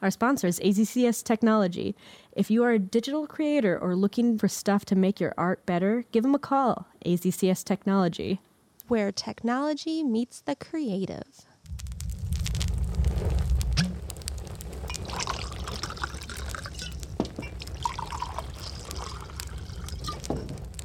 [0.00, 1.96] Our sponsor is AZCS Technology.
[2.30, 6.04] If you are a digital creator or looking for stuff to make your art better,
[6.12, 6.86] give them a call.
[7.04, 8.40] AZCS Technology.
[8.86, 11.46] Where technology meets the creative.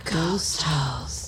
[0.05, 1.22] Ghost House.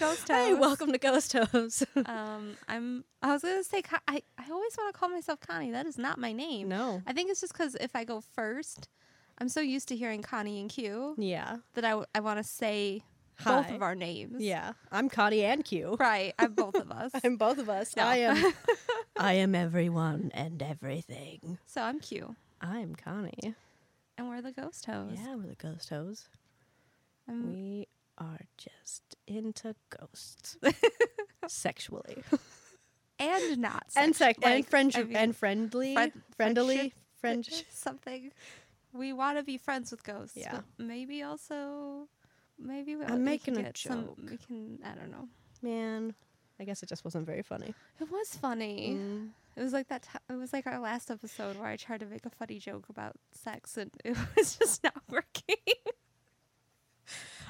[0.00, 0.46] Ghost House.
[0.46, 1.84] Hey, welcome to Ghost Host.
[2.06, 3.04] Um, I'm.
[3.22, 3.82] I was gonna say.
[4.08, 4.22] I.
[4.38, 5.70] I always want to call myself Connie.
[5.70, 6.68] That is not my name.
[6.68, 7.02] No.
[7.06, 8.88] I think it's just because if I go first,
[9.38, 11.58] I'm so used to hearing Connie and Q yeah.
[11.74, 11.90] that I.
[11.90, 13.02] w- I want to say
[13.44, 14.42] both of our names.
[14.42, 14.72] Yeah.
[14.90, 15.96] I'm Connie and Q.
[16.00, 16.34] Right.
[16.38, 17.12] I'm both of us.
[17.22, 17.94] I'm both of us.
[17.96, 18.52] I am
[19.18, 21.58] I am everyone and everything.
[21.66, 23.54] so I'm Q, I'm Connie.
[24.16, 25.20] and we're the Ghost Host.
[25.22, 26.28] Yeah, we're the ghost hoes.
[27.28, 27.86] I'm- We
[28.20, 30.56] are just into ghosts.
[31.48, 32.22] Sexually.
[33.18, 33.84] and not.
[33.96, 35.94] and sex- and like, friend I mean, and friendly.
[35.94, 36.92] friend- friendly.
[37.20, 38.32] friendship, Friend something.
[38.92, 40.36] We want to be friends with ghosts.
[40.36, 40.60] Yeah.
[40.78, 42.08] Maybe also.
[42.58, 44.18] Maybe we, I'm we making a get some- joke.
[44.30, 44.78] we can.
[44.84, 45.28] I don't know.
[45.62, 46.14] Man,
[46.58, 47.74] I guess it just wasn't very funny.
[48.00, 48.96] It was funny.
[48.98, 49.28] Mm.
[49.56, 50.02] It was like that.
[50.02, 52.86] T- it was like our last episode where I tried to make a funny joke
[52.88, 55.56] about sex and it was just not working.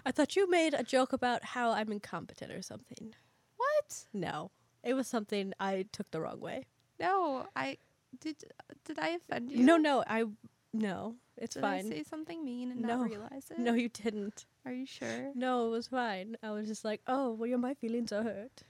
[0.07, 3.15] I thought you made a joke about how I'm incompetent or something.
[3.57, 4.05] what?
[4.13, 4.51] No,
[4.83, 6.67] it was something I took the wrong way.
[6.99, 7.79] No, I
[8.21, 8.37] did.
[8.85, 9.65] Did I offend you?
[9.65, 10.25] No, no, I
[10.73, 11.87] no, it's Did fine.
[11.87, 12.99] I say something mean and No.
[12.99, 13.59] not realize it?
[13.59, 14.47] no, you didn't.
[14.65, 15.33] Are you sure?
[15.35, 16.37] No, it was fine.
[16.43, 18.63] I was just like, oh, well, yeah, my feelings are hurt.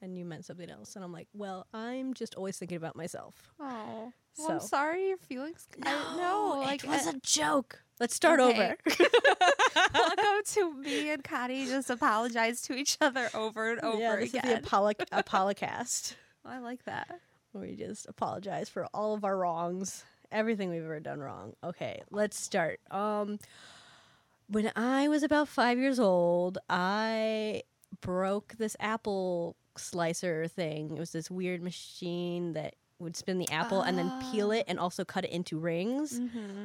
[0.00, 0.96] And you meant something else.
[0.96, 3.52] And I'm like, well, I'm just always thinking about myself.
[3.60, 5.08] Oh, well, I'm So- sorry.
[5.08, 5.66] Your feelings.
[5.82, 7.82] I, no, like it was uh, a joke.
[8.00, 8.52] Let's start Okay.
[8.64, 8.76] over.
[9.94, 14.30] welcome to me and Connie just apologize to each other over and over yeah, this
[14.30, 14.44] again.
[14.44, 16.14] is the Apollo Apolocast.
[16.44, 17.20] I like that.
[17.52, 21.54] we just apologize for all of our wrongs, everything we've ever done wrong.
[21.62, 22.80] Okay, let's start.
[22.90, 23.38] Um,
[24.48, 27.62] when I was about five years old, I
[28.00, 30.96] broke this apple slicer thing.
[30.96, 34.78] It was this weird machine that would spin the apple and then peel it and
[34.78, 36.20] also cut it into rings.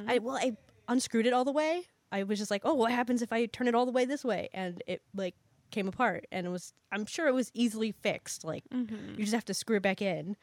[0.06, 0.56] I well, I
[0.88, 1.84] unscrewed it all the way.
[2.10, 4.24] I was just like, oh, what happens if I turn it all the way this
[4.24, 4.48] way?
[4.52, 5.34] And it like
[5.70, 6.72] came apart, and it was.
[6.90, 8.44] I'm sure it was easily fixed.
[8.44, 9.10] Like mm-hmm.
[9.12, 10.36] you just have to screw it back in.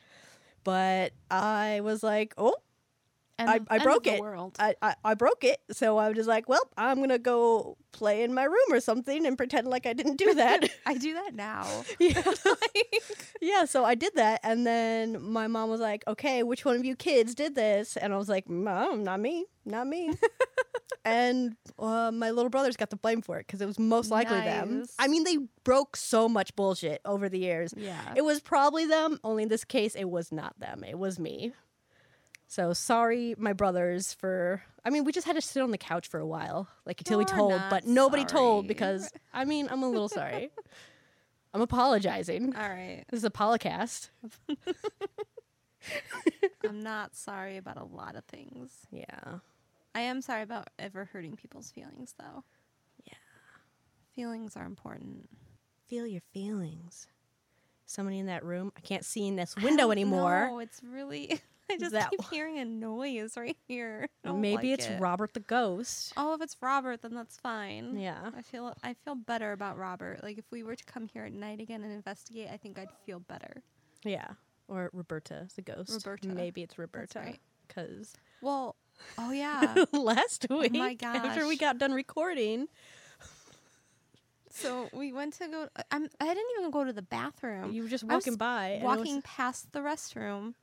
[0.63, 2.55] But I was like, oh,
[3.37, 4.21] End I, I broke it.
[4.59, 5.59] I, I, I broke it.
[5.71, 8.79] So I was just like, well, I'm going to go play in my room or
[8.79, 10.69] something and pretend like I didn't do that.
[10.85, 11.67] I do that now.
[11.99, 12.23] yeah.
[13.41, 13.65] yeah.
[13.65, 14.39] So I did that.
[14.43, 17.97] And then my mom was like, okay, which one of you kids did this?
[17.97, 19.45] And I was like, mom, not me.
[19.65, 20.13] Not me.
[21.03, 24.39] and uh, my little brothers got the blame for it because it was most likely
[24.39, 24.85] them.
[24.97, 27.73] I mean, they broke so much bullshit over the years.
[27.75, 28.13] Yeah.
[28.15, 30.85] It was probably them, only in this case, it was not them.
[30.85, 31.51] It was me.
[32.55, 34.63] So sorry, my brothers, for.
[34.85, 37.17] I mean, we just had to sit on the couch for a while, like until
[37.17, 40.51] we You're told, but nobody told because, I mean, I'm a little sorry.
[41.53, 42.55] I'm apologizing.
[42.55, 43.03] All right.
[43.09, 44.07] This is a polycast.
[46.65, 48.71] I'm not sorry about a lot of things.
[48.89, 49.39] Yeah.
[49.93, 52.45] I am sorry about ever hurting people's feelings, though.
[53.03, 53.15] Yeah.
[54.15, 55.27] Feelings are important.
[55.89, 57.07] Feel your feelings.
[57.85, 58.71] Somebody in that room.
[58.77, 60.47] I can't see in this window anymore.
[60.51, 61.41] No, it's really.
[61.71, 62.29] I just That keep one.
[62.31, 64.07] hearing a noise right here.
[64.23, 64.99] Maybe like it's it.
[64.99, 66.13] Robert the ghost.
[66.17, 67.97] Oh, if it's Robert, then that's fine.
[67.97, 68.29] Yeah.
[68.37, 70.23] I feel I feel better about Robert.
[70.23, 72.89] Like if we were to come here at night again and investigate, I think I'd
[73.05, 73.63] feel better.
[74.03, 74.27] Yeah.
[74.67, 75.91] Or Roberta the ghost.
[75.93, 76.27] Roberta.
[76.27, 77.19] Maybe it's Roberta.
[77.19, 77.39] right.
[77.67, 78.75] Because Well,
[79.17, 79.85] oh yeah.
[79.91, 82.67] last oh week, my after we got done recording,
[84.55, 85.67] so we went to go.
[85.75, 87.73] Uh, I'm, I didn't even go to the bathroom.
[87.73, 88.79] you were just walking by.
[88.81, 90.53] walking past the restroom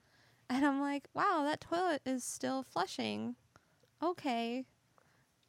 [0.52, 3.37] and I'm like, wow, that toilet is still flushing.
[4.02, 4.64] Okay.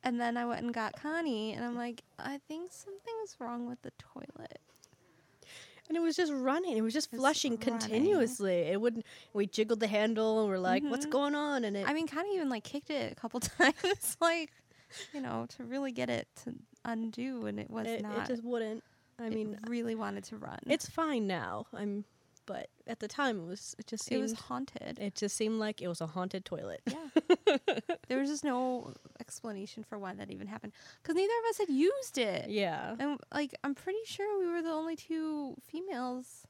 [0.04, 3.82] And then I went and got Connie and I'm like, I think something's wrong with
[3.84, 4.60] the toilet.
[5.88, 6.78] and it was just running.
[6.78, 7.80] It was just flushing running.
[7.80, 8.54] continuously.
[8.72, 9.06] It wouldn't.
[9.34, 11.12] We jiggled the handle and we're like, "What's Mhm.
[11.12, 11.88] going on?" And it.
[11.88, 14.52] I mean, Connie even like kicked it a couple times, like,
[15.14, 16.54] you know, to really get it to
[16.86, 18.24] undo and it was it, not.
[18.24, 18.84] it just wouldn't.
[19.20, 20.60] I it mean, really wanted to run.
[20.68, 21.66] it's fine now.
[21.74, 22.04] I'm,
[22.46, 23.76] but at the time, it was.
[23.80, 25.00] It just it was haunted.
[25.00, 26.82] It just seemed like it was a haunted toilet.
[26.86, 27.58] yeah.
[28.08, 31.70] there was just no explanation for why that even happened because neither of us had
[31.70, 32.50] used it.
[32.50, 32.96] Yeah.
[33.00, 36.48] And like, I'm pretty sure we were the only two females.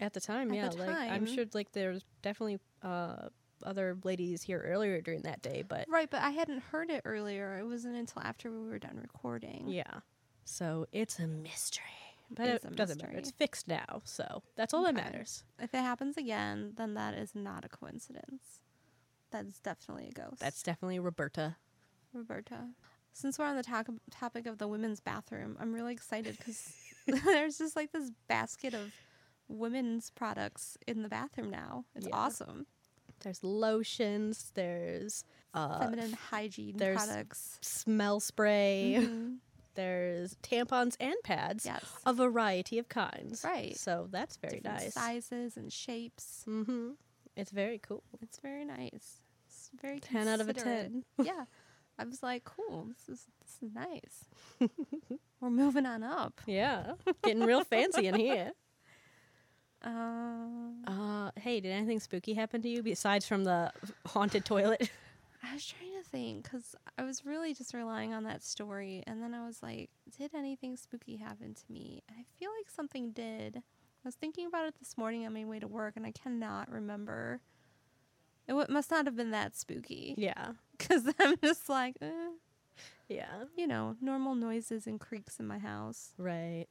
[0.00, 0.68] At the time, At yeah.
[0.70, 3.28] the like I'm sure like there's definitely uh
[3.62, 7.56] other ladies here earlier during that day, but Right, but I hadn't heard it earlier.
[7.58, 9.68] It wasn't until after we were done recording.
[9.68, 10.00] yeah.
[10.44, 11.84] So it's a mystery.
[12.30, 13.16] But it doesn't matter.
[13.16, 15.44] It's fixed now, so that's all that matters.
[15.60, 18.60] If it happens again, then that is not a coincidence.
[19.30, 20.40] That's definitely a ghost.
[20.40, 21.56] That's definitely Roberta.
[22.12, 22.68] Roberta.
[23.12, 26.72] Since we're on the to- topic of the women's bathroom, I'm really excited because
[27.24, 28.92] there's just like this basket of
[29.48, 31.84] women's products in the bathroom now.
[31.94, 32.16] It's Yeah.
[32.16, 32.66] awesome.
[33.20, 35.24] There's lotions, there's
[35.54, 37.58] uh Feminine hygiene there's products.
[37.62, 39.36] smell spray, Mhm.
[39.74, 41.64] There's tampons and pads.
[41.66, 41.84] Yes.
[42.06, 43.42] A variety of kinds.
[43.44, 43.76] Right.
[43.76, 44.94] So that's very Different nice.
[44.94, 46.44] sizes and shapes.
[46.48, 46.90] Mm-hmm.
[47.36, 48.02] It's very cool.
[48.22, 49.20] It's very nice.
[49.48, 51.04] It's very 10 out of a 10.
[51.22, 51.44] yeah.
[51.98, 52.88] I was like, cool.
[52.88, 54.70] This is this is nice.
[55.40, 56.40] We're moving on up.
[56.46, 56.92] Yeah.
[57.22, 58.52] Getting real fancy in here.
[59.82, 63.72] Um, Uh, hey, did anything spooky happen to you besides from the
[64.06, 64.90] haunted toilet?
[65.42, 69.22] I was trying to think because I was really just relying on that story, and
[69.22, 72.02] then I was like, did anything spooky happen to me?
[72.08, 73.56] And I feel like something did.
[73.58, 76.70] I was thinking about it this morning on my way to work, and I cannot
[76.70, 77.40] remember.
[78.46, 80.52] It w- must not have been that spooky yeah.
[80.76, 82.10] because I'm just like, eh,
[83.08, 83.44] Yeah.
[83.56, 86.12] you know, normal noises and creaks in my house.
[86.18, 86.66] Right.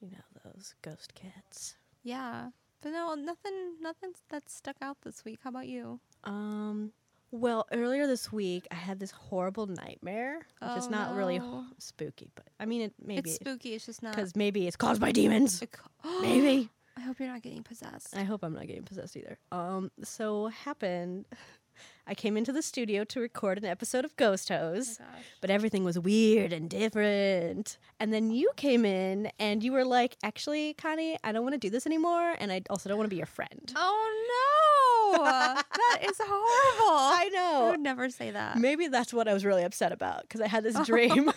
[0.00, 1.76] You know, those ghost cats.
[2.02, 2.48] Yeah,
[2.80, 5.38] but no, nothing, nothing that stuck out this week.
[5.44, 6.00] How about you?
[6.24, 6.90] Um,
[7.32, 11.40] well, earlier this week, I had this horrible nightmare, which is Oh, not really h-
[11.42, 11.64] no.
[11.78, 13.74] spooky, but I mean, it maybe it's spooky.
[13.74, 14.14] It's just not.
[14.14, 15.62] because maybe it's caused by demons.
[15.72, 16.68] co- maybe.
[16.96, 18.14] I hope you're not getting possessed.
[18.14, 19.38] I hope I'm not getting possessed either.
[19.50, 21.24] Um, so what happened,
[22.06, 25.04] I came into the studio to record an episode of Ghost Hose, Oh
[25.40, 27.78] but everything was weird and different.
[27.98, 31.58] And then you came in and you were like, "Actually, Connie, I don't want to
[31.58, 34.71] do this anymore, and I also don't want to be your friend." Oh no!
[35.18, 36.96] That is horrible.
[36.96, 37.66] I know.
[37.66, 38.58] I would never say that.
[38.58, 41.30] Maybe that's what I was really upset about because I had this dream,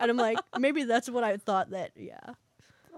[0.00, 1.92] and I'm like, maybe that's what I thought that.
[1.96, 2.18] Yeah,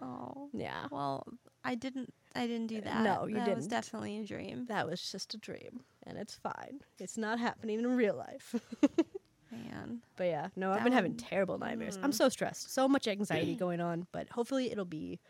[0.01, 0.49] Oh.
[0.53, 1.27] yeah, Well,
[1.65, 2.13] I didn't.
[2.37, 3.03] I didn't do that.
[3.03, 3.71] no, you that was didn't.
[3.71, 4.67] definitely a dream.
[4.67, 6.81] that was just a dream, and it's fine.
[6.99, 8.55] It's not happening in real life.
[9.53, 10.01] Man.
[10.17, 11.97] But yeah, no, I've That been having terrible nightmares.
[12.03, 12.15] I'm mm.
[12.15, 15.21] so stressed, so much anxiety going on, but hopefully it'll be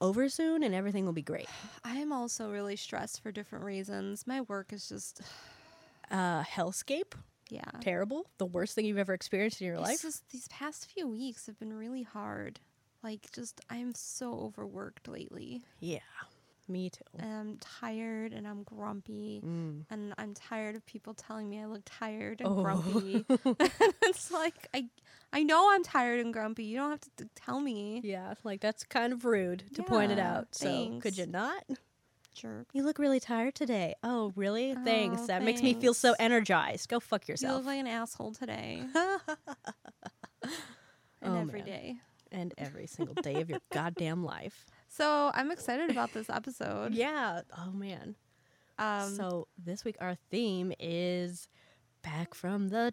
[0.00, 1.48] over soon and everything will be great.
[1.84, 4.26] I am also really stressed for different reasons.
[4.26, 5.20] My work is just
[6.10, 7.12] Uh, hellscape,
[7.50, 7.60] yeah.
[7.82, 10.00] terrible, the worst thing you've ever experienced in your It's life.
[10.02, 12.60] just these past few weeks have been really hard.
[13.02, 15.60] Like just I'm so overworked lately.
[15.80, 15.98] Yeah,
[16.68, 17.00] me too.
[17.18, 19.40] And I'm tired and I'm grumpy.
[19.44, 19.84] Mm.
[19.90, 22.62] and I'm tired of people telling me I look tired and Oh.
[22.62, 23.24] grumpy.
[24.02, 24.88] it's like I
[25.32, 26.64] I know I'm tired and grumpy.
[26.64, 28.00] You don't have to t- tell me.
[28.02, 30.54] Yeah, like that's kind of rude to point it Yeah, out.
[30.54, 31.64] So could you not?
[32.34, 32.68] Jerk.
[32.72, 33.94] You look really tired today.
[34.04, 34.72] Oh, really?
[34.84, 35.22] thanks.
[35.22, 36.88] Oh, That makes me feel so energized.
[36.88, 37.56] Go fuck You yourself.
[37.58, 38.84] look like an asshole today
[40.42, 40.52] and
[41.22, 41.66] Oh, every man.
[41.66, 41.96] day.
[42.30, 44.66] and every single day of your goddamn life.
[44.88, 46.94] So I'm excited about this episode.
[46.94, 47.42] Yeah.
[47.56, 48.14] Oh man.
[48.78, 51.48] Um, so this week our theme is
[52.02, 52.92] back from the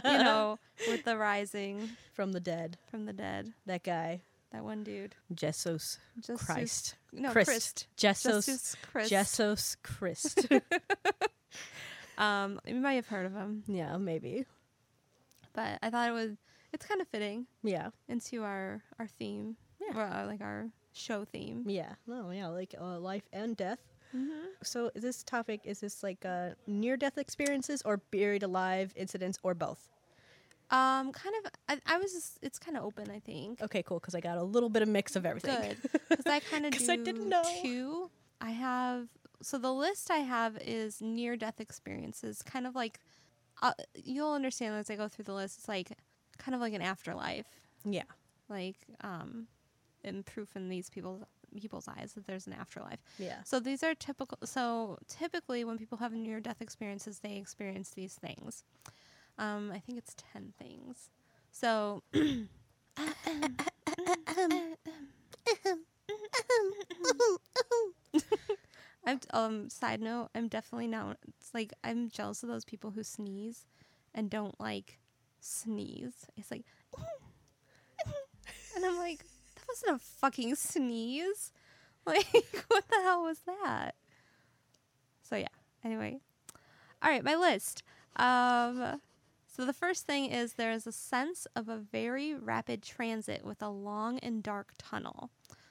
[0.04, 2.78] know, with the rising from the dead.
[2.90, 3.52] from the dead.
[3.66, 5.14] That guy, That one dude.
[5.34, 5.88] Jesus
[6.44, 6.96] Christ.
[7.12, 7.46] No, Christ.
[7.46, 7.86] Christ.
[7.96, 8.46] Jesus.
[8.46, 9.10] Jesus Christ.
[9.10, 10.48] Jesus Christ.
[12.16, 14.44] Um, you might have heard of him, yeah, maybe.
[15.54, 16.32] But I thought it was.
[16.72, 17.90] It's kind of fitting Yeah.
[18.08, 19.56] into our our theme.
[19.80, 19.94] Yeah.
[19.96, 21.64] Well, uh, like our show theme.
[21.66, 21.94] Yeah.
[22.06, 23.78] No, yeah, like uh, life and death.
[24.14, 24.46] Mm-hmm.
[24.62, 29.38] So is this topic is this like uh, near death experiences or buried alive incidents
[29.42, 29.88] or both?
[30.70, 31.52] Um, kind of.
[31.68, 32.12] I, I was.
[32.12, 33.10] Just, it's kind of open.
[33.10, 33.60] I think.
[33.62, 34.00] Okay, cool.
[34.00, 35.56] Because I got a little bit of mix of everything.
[35.60, 37.42] Good, because I kind of do I didn't know.
[37.62, 38.10] two.
[38.40, 39.08] I have.
[39.42, 42.40] So the list I have is near death experiences.
[42.42, 42.98] Kind of like,
[43.64, 45.58] uh, you'll understand as I go through the list.
[45.58, 45.90] It's like
[46.38, 47.46] kind of like an afterlife.
[47.84, 48.02] yeah.
[48.48, 49.46] Like um,
[50.04, 51.22] and proof in these people's
[51.60, 52.98] people's eyes that there's an afterlife.
[53.18, 53.36] Yeah.
[53.44, 54.38] So these are typical.
[54.44, 58.64] So typically, when people have near death experiences, they experience these things.
[59.38, 61.08] Um, I think it's ten things.
[61.50, 62.02] So.
[69.06, 73.02] I'm um side note, I'm definitely not it's like I'm jealous of those people who
[73.02, 73.66] sneeze
[74.14, 74.98] and don't like
[75.40, 76.26] sneeze.
[76.36, 76.64] It's like
[78.76, 81.52] and I'm like, that wasn't a fucking sneeze.
[82.06, 83.94] Like what the hell was that?
[85.22, 85.48] So yeah.
[85.82, 86.18] Anyway,
[87.02, 87.82] all right, my list.
[88.16, 89.00] Um,
[89.46, 93.62] so the first thing is there is a sense of a very rapid transit with
[93.62, 95.30] a long and dark tunnel.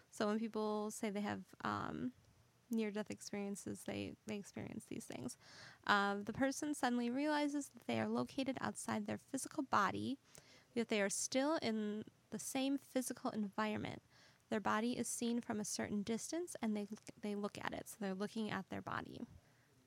[0.10, 2.14] So when people say they have um,
[2.74, 5.38] near-death experiences, they they experience these things.
[5.88, 10.18] Um, the person suddenly realizes that they are located outside their physical body,
[10.74, 14.02] yet they are still in the same physical environment.
[14.50, 16.88] Their body is seen from a certain distance, and they
[17.22, 17.88] they look at it.
[17.90, 19.28] So they're looking at their body.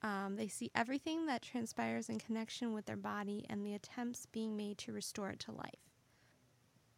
[0.02, 4.56] Um, they see everything that transpires in connection with their body and the attempts being
[4.56, 5.86] made to restore it to life.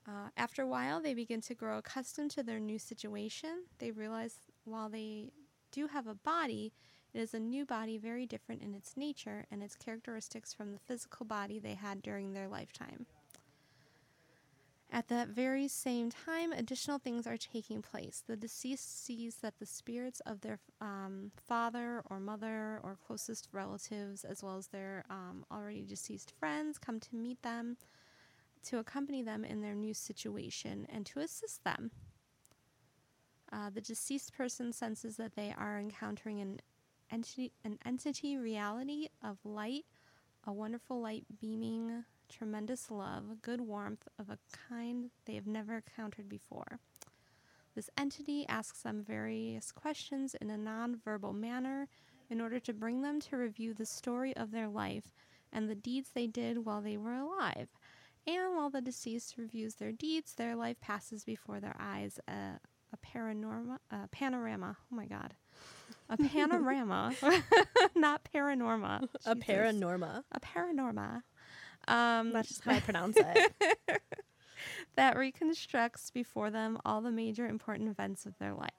[0.06, 3.64] Uh, after a while, they begin to grow accustomed to their new situation.
[3.78, 5.30] They realize while they
[5.70, 6.72] do have a body,
[7.14, 10.78] it is a new body very different in its nature and its characteristics from the
[10.78, 13.06] physical body they had during their lifetime.
[14.90, 18.22] At that very same time, additional things are taking place.
[18.26, 24.24] The deceased sees that the spirits of their um, father or mother or closest relatives,
[24.24, 27.76] as well as their um, already deceased friends, come to meet them,
[28.64, 31.90] to accompany them in their new situation, and to assist them.
[33.52, 36.60] Uh, the deceased person senses that they are encountering an
[37.10, 39.84] entity, an entity reality of light,
[40.44, 44.38] a wonderful light beaming tremendous love, good warmth of a
[44.68, 46.78] kind they have never encountered before.
[47.74, 51.88] This entity asks them various questions in a non-verbal manner
[52.28, 55.14] in order to bring them to review the story of their life
[55.52, 57.68] and the deeds they did while they were alive.
[58.26, 62.58] And while the deceased reviews their deeds, their life passes before their eyes a,
[62.92, 64.76] a paranorma, a panorama.
[64.92, 65.34] Oh my god.
[66.08, 67.12] A panorama,
[67.94, 69.08] not paranorma.
[69.26, 69.48] A Jesus.
[69.48, 70.22] paranorma.
[70.32, 71.22] A paranorma.
[71.86, 73.52] Um, That's just how I pronounce it.
[74.96, 78.70] that reconstructs before them all the major important events of their life.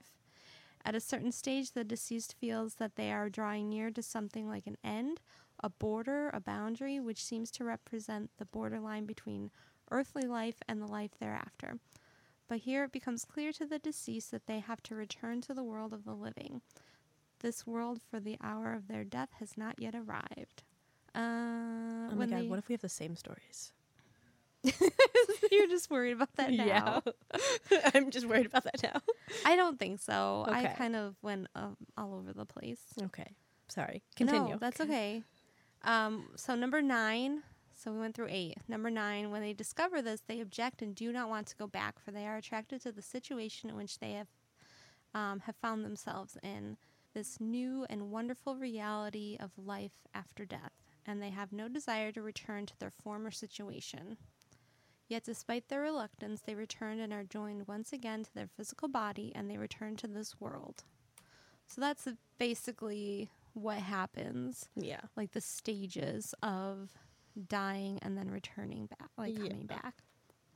[0.86, 4.66] At a certain stage, the deceased feels that they are drawing near to something like
[4.66, 5.20] an end,
[5.62, 9.52] a border, a boundary, which seems to represent the borderline between
[9.92, 11.80] earthly life and the life thereafter.
[12.50, 15.64] But here it becomes clear to the deceased that they have to return to the
[15.64, 16.62] world of the living.
[17.40, 20.64] This world for the hour of their death has not yet arrived.
[21.16, 23.72] Uh, Oh my god, they- what if we have the same stories?
[25.52, 27.02] You're just worried about that now.
[27.06, 27.80] Yeah.
[27.94, 29.00] I'm just worried about that now.
[29.46, 30.44] I don't think so.
[30.48, 32.82] I kind of went um, all over the place.
[33.02, 33.32] Okay.
[33.70, 34.02] Sorry.
[34.18, 34.50] Continue.
[34.52, 35.24] No, that's okay.
[35.84, 37.44] Um, so number nine.
[37.82, 38.58] So we went through eight.
[38.68, 39.32] Number nine.
[39.32, 42.28] When they discover this, they object and do not want to go back, for they
[42.28, 44.28] are attracted to the situation in which they have
[45.14, 46.78] um, have found themselves in
[47.14, 50.74] this new and wonderful reality of life after death,
[51.06, 54.18] and they have no desire to return to their former situation.
[55.08, 59.32] Yet, despite their reluctance, they return and are joined once again to their physical body,
[59.34, 60.84] and they return to this world.
[61.66, 62.08] So that's
[62.38, 65.02] basically what happens, Yeah.
[65.16, 66.90] like the stages of
[67.48, 69.48] dying and then returning back, like Yeah.
[69.50, 70.04] coming back.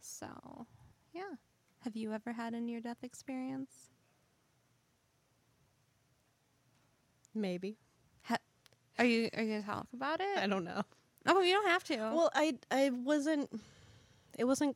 [0.02, 0.66] So,
[1.14, 1.36] yeah.
[1.80, 3.90] Have you ever had a near death experience?
[7.36, 7.78] Maybe.
[8.24, 8.38] Ha-
[9.00, 10.38] are you are you gonna talk about it?
[10.38, 10.84] I don't know.
[11.26, 11.98] Oh, you don't have to.
[11.98, 13.50] Well, I I wasn't.
[14.38, 14.76] It wasn't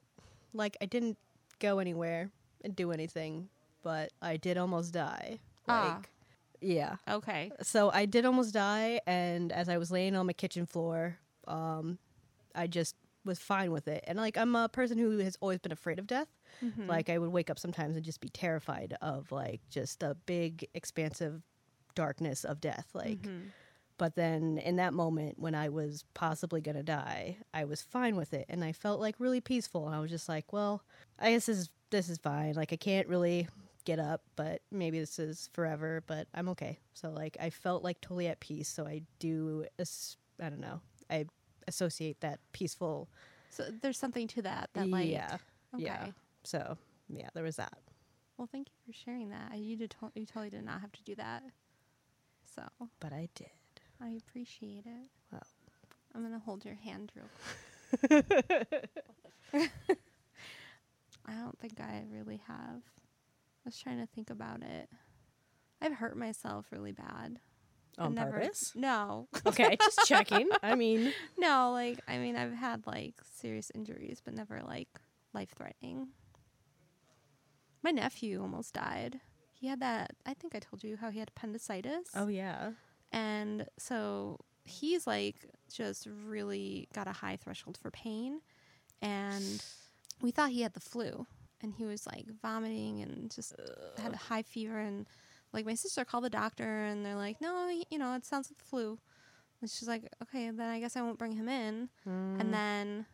[0.54, 1.18] like I didn't
[1.60, 2.32] go anywhere
[2.64, 3.50] and do anything,
[3.84, 5.40] but I did almost die.
[5.68, 6.02] Like, Ah.
[6.62, 6.96] yeah.
[7.10, 7.52] okay.
[7.62, 11.98] So I did almost die, and as I was laying on my kitchen floor, um,
[12.56, 14.04] I just was fine with it.
[14.08, 16.28] And like I'm a person who has always been afraid of death.
[16.64, 16.88] Mm-hmm.
[16.88, 20.66] Like I would wake up sometimes and just be terrified of like just a big
[20.74, 21.42] expansive
[21.96, 22.88] darkness of death.
[22.94, 23.48] Like Mm-hmm.
[23.98, 28.16] but then in that moment when I was possibly going to die, I was fine
[28.16, 29.88] with it and I felt like really peaceful.
[29.88, 30.84] And I was just like, well,
[31.20, 32.54] I guess this is this is fine.
[32.54, 33.48] Like I can't really
[33.86, 36.80] get up, but maybe this is forever, but I'm okay.
[36.94, 38.68] So like I felt like totally at peace.
[38.70, 40.82] So I do I don't know.
[41.10, 41.26] I
[41.68, 43.10] associate that peaceful
[43.50, 44.70] So there's something to that.
[44.74, 45.10] That like.
[45.10, 45.38] yeah.
[45.76, 45.84] Okay.
[45.86, 46.08] Yeah.
[46.44, 46.78] So,
[47.10, 47.78] yeah, there was that.
[48.38, 49.58] Well, thank you for sharing that.
[49.58, 49.92] You did.
[50.00, 51.44] To- you totally did not have to do that.
[52.56, 52.64] So
[53.00, 53.48] But I did.
[54.02, 55.10] I appreciate it.
[55.32, 55.42] Wow.
[56.16, 57.30] I'm gonna hold your hand real
[58.10, 58.90] quick.
[61.26, 62.82] I don't think I really have.
[62.82, 64.90] I was trying to think about it.
[65.82, 67.40] I've hurt myself really bad.
[67.98, 68.74] On never- purpose?
[68.76, 70.50] No, Okay, just checking.
[70.62, 71.72] I mean, no.
[71.72, 74.90] Like I mean, I've had like serious injuries, but never like
[75.34, 76.10] life threatening.
[77.84, 79.20] My nephew almost died.
[79.54, 80.12] He had that.
[80.26, 82.08] I think I told you how he had appendicitis.
[82.16, 82.72] oh yeah.
[83.12, 88.42] And so he's like just really got a high threshold for pain.
[89.02, 89.64] And
[90.22, 91.26] we thought he had the flu.
[91.62, 93.54] And he was like vomiting and just
[93.98, 94.78] had a high fever.
[94.78, 95.08] And
[95.54, 98.58] like my sister called the doctor and they're like, no, you know, it sounds like
[98.58, 99.00] the flu.
[99.62, 101.90] And she's like, okay, then I guess I won't bring him in.
[102.08, 102.40] Mm.
[102.40, 103.06] And then,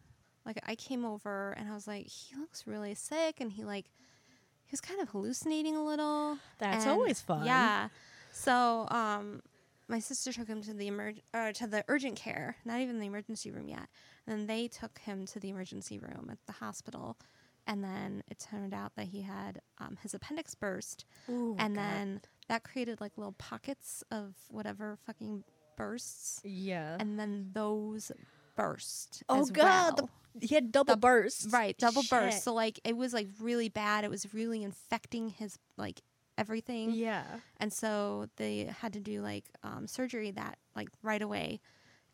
[0.45, 3.85] like, I came over and I was like, he looks really sick, and he like,
[4.65, 6.37] he was kind of hallucinating a little.
[6.59, 7.45] That's and- always fun.
[7.45, 7.87] Yeah.
[8.31, 9.41] So, um,
[9.87, 13.05] my sister took him to the emerg- uh, to the urgent care, not even the
[13.05, 13.87] emergency room yet.
[14.25, 17.17] And then they took him to the emergency room at the hospital.
[17.65, 21.05] And then it turned out that he had um, his appendix burst.
[21.29, 21.81] Ooh, and God.
[21.83, 25.43] then that created like little pockets of whatever fucking
[25.77, 26.41] bursts.
[26.43, 26.97] yeah.
[26.99, 28.11] And then those
[28.55, 29.23] burst.
[29.29, 30.09] oh God, well.
[30.35, 31.47] the, he had double The- bursts.
[31.51, 32.11] Right, double Shit.
[32.11, 32.43] burst.
[32.43, 34.03] So like it was like really bad.
[34.03, 36.01] It was really infecting his like
[36.37, 36.91] everything.
[36.91, 37.23] Yeah.
[37.57, 41.61] And so they had to do like um, surgery that like right away.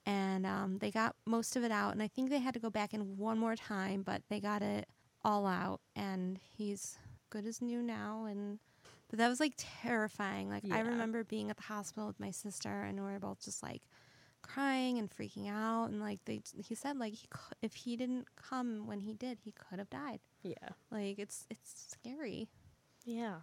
[0.05, 1.91] And um, they got most of it out.
[1.93, 4.61] And I think they had to go back in one more time, but they got
[4.61, 4.87] it
[5.23, 5.81] all out.
[5.95, 6.97] And he's
[7.29, 8.25] good as new now.
[8.25, 8.59] And
[9.09, 10.49] but that was like terrifying.
[10.49, 13.63] Like I remember being at the hospital with my sister, and we were both just
[13.63, 13.81] like
[14.41, 15.85] crying and freaking out.
[15.89, 19.39] And like they, he said like he cou- if he didn't come when he did,
[19.43, 20.19] he could have died.
[20.43, 20.69] Yeah.
[20.91, 22.47] Like it's it's scary
[23.05, 23.38] Yeah.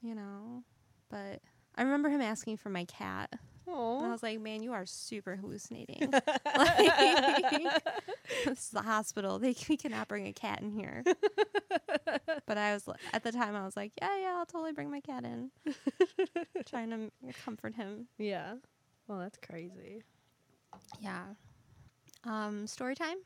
[0.00, 0.62] you know.
[1.10, 1.40] But
[1.76, 3.32] I remember him asking for my cat.
[3.98, 6.10] And I was like, man, you are super hallucinating.
[6.10, 6.24] like,
[8.44, 9.38] this is the hospital.
[9.38, 11.02] They we cannot bring a cat in here.
[12.46, 15.00] but I was at the time I was like, yeah, yeah, I'll totally bring my
[15.00, 15.50] cat in.
[16.66, 18.06] Trying to comfort him.
[18.18, 18.54] Yeah.
[19.08, 20.02] Well, that's crazy.
[21.00, 21.24] Yeah.
[22.24, 23.18] Um, story time.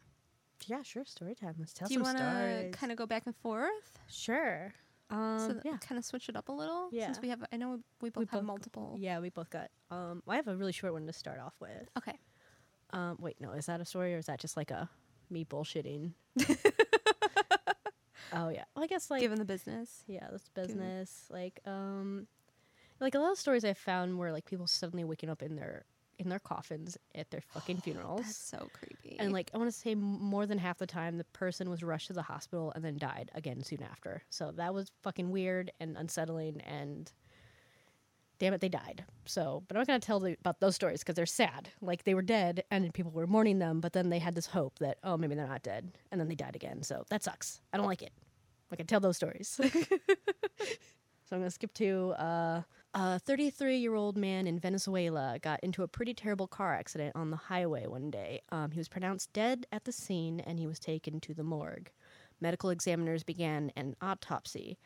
[0.67, 1.05] Yeah, sure.
[1.05, 1.55] Story time.
[1.59, 3.99] Let's tell Do you want to kind of go back and forth?
[4.09, 4.75] Sure.
[5.11, 5.77] Um, so yeah.
[5.79, 6.89] kind of switch it up a little.
[6.93, 7.07] Yeah.
[7.07, 8.97] Since we have, I know we, we both have both- multiple.
[8.99, 9.71] Yeah, we both got.
[9.91, 11.89] Um, I have a really short one to start off with.
[11.99, 12.19] Okay.
[12.93, 14.89] Um, wait, no, is that a story or is that just like a
[15.31, 16.13] me bullshitting?
[18.33, 20.05] oh yeah, well, I guess like Given the business.
[20.07, 21.27] yeah, that's business.
[21.31, 22.27] Like um,
[23.01, 25.85] like a lot of stories I found were like people suddenly waking up in their
[26.21, 28.23] in their coffins at their fucking funerals.
[28.23, 29.17] That's so creepy.
[29.19, 32.09] And like I want to say more than half the time the person was rushed
[32.09, 34.23] to the hospital and then died again soon after.
[34.31, 37.11] So that was fucking weird and unsettling and
[38.39, 39.05] damn it they died.
[39.27, 41.71] So, but I'm not going to tell the, about those stories cuz they're sad.
[41.81, 44.79] Like they were dead and people were mourning them, but then they had this hope
[44.79, 46.83] that oh maybe they're not dead and then they died again.
[46.83, 47.61] So that sucks.
[47.73, 48.13] I don't like it.
[48.73, 49.49] I can tell those stories.
[49.65, 49.71] so
[51.33, 52.63] I'm going to skip to uh
[52.95, 57.31] a 33 year old man in Venezuela got into a pretty terrible car accident on
[57.31, 58.41] the highway one day.
[58.51, 61.91] Um, he was pronounced dead at the scene and he was taken to the morgue.
[62.41, 64.79] Medical examiners began an autopsy.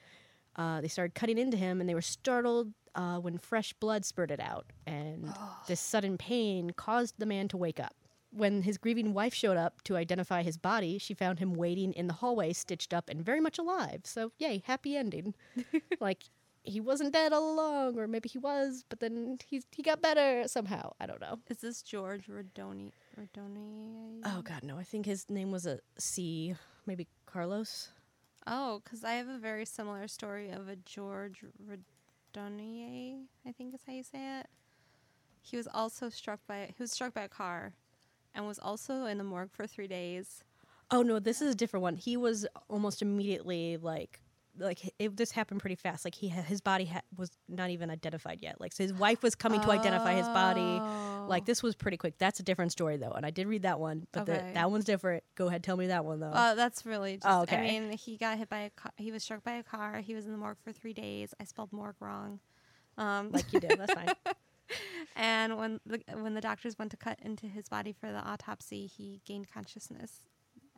[0.57, 4.41] Uh, they started cutting into him and they were startled uh, when fresh blood spurted
[4.41, 4.67] out.
[4.87, 5.33] And
[5.69, 7.95] this sudden pain caused the man to wake up.
[8.31, 12.09] When his grieving wife showed up to identify his body, she found him waiting in
[12.09, 14.01] the hallway, stitched up and very much alive.
[14.05, 15.35] So, yay, happy ending.
[16.01, 16.25] like,
[16.65, 20.49] he wasn't dead all along, or maybe he was, but then he's, he got better
[20.49, 20.93] somehow.
[20.99, 21.39] I don't know.
[21.49, 22.91] Is this George Rodoni?
[23.19, 24.21] Rodoni?
[24.25, 24.79] Oh, God, no.
[24.79, 26.55] I think his name was a C,
[26.87, 27.91] maybe Carlos.
[28.47, 33.21] Oh, because I have a very similar story of a George Rodonier.
[33.47, 34.47] I think is how you say it.
[35.43, 37.75] He was also struck by he was struck by a car,
[38.35, 40.43] and was also in the morgue for three days.
[40.91, 41.97] Oh no, this is a different one.
[41.97, 44.21] He was almost immediately like
[44.59, 46.05] like it, this happened pretty fast.
[46.05, 48.61] Like he his body ha- was not even identified yet.
[48.61, 50.81] Like so his wife was coming to identify his body.
[51.29, 52.19] Like this was pretty quick.
[52.19, 54.85] That's a different story though, and I did read that one, but the, that one's
[54.85, 55.25] different.
[55.35, 56.31] Go ahead, tell me that one though.
[56.31, 57.27] Uh, that's really just.
[57.27, 57.57] Oh, okay.
[57.57, 58.93] I mean, he got hit by a car.
[58.97, 60.01] He was struck by a car.
[60.01, 61.35] He was in the morgue for three days.
[61.41, 62.41] I spelled morgue wrong.
[62.97, 63.79] Um, like you did.
[63.79, 64.09] That's fine.
[65.17, 68.87] and when the when the doctors went to cut into his body for the autopsy,
[68.87, 70.21] he gained consciousness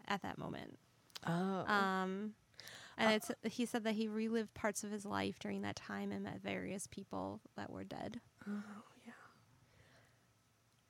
[0.09, 0.79] at that moment.
[1.27, 1.33] Oh,
[1.67, 2.33] Um,
[2.97, 6.25] and it's he said that he relived parts of his life during that time and
[6.25, 8.21] met various people that were dead.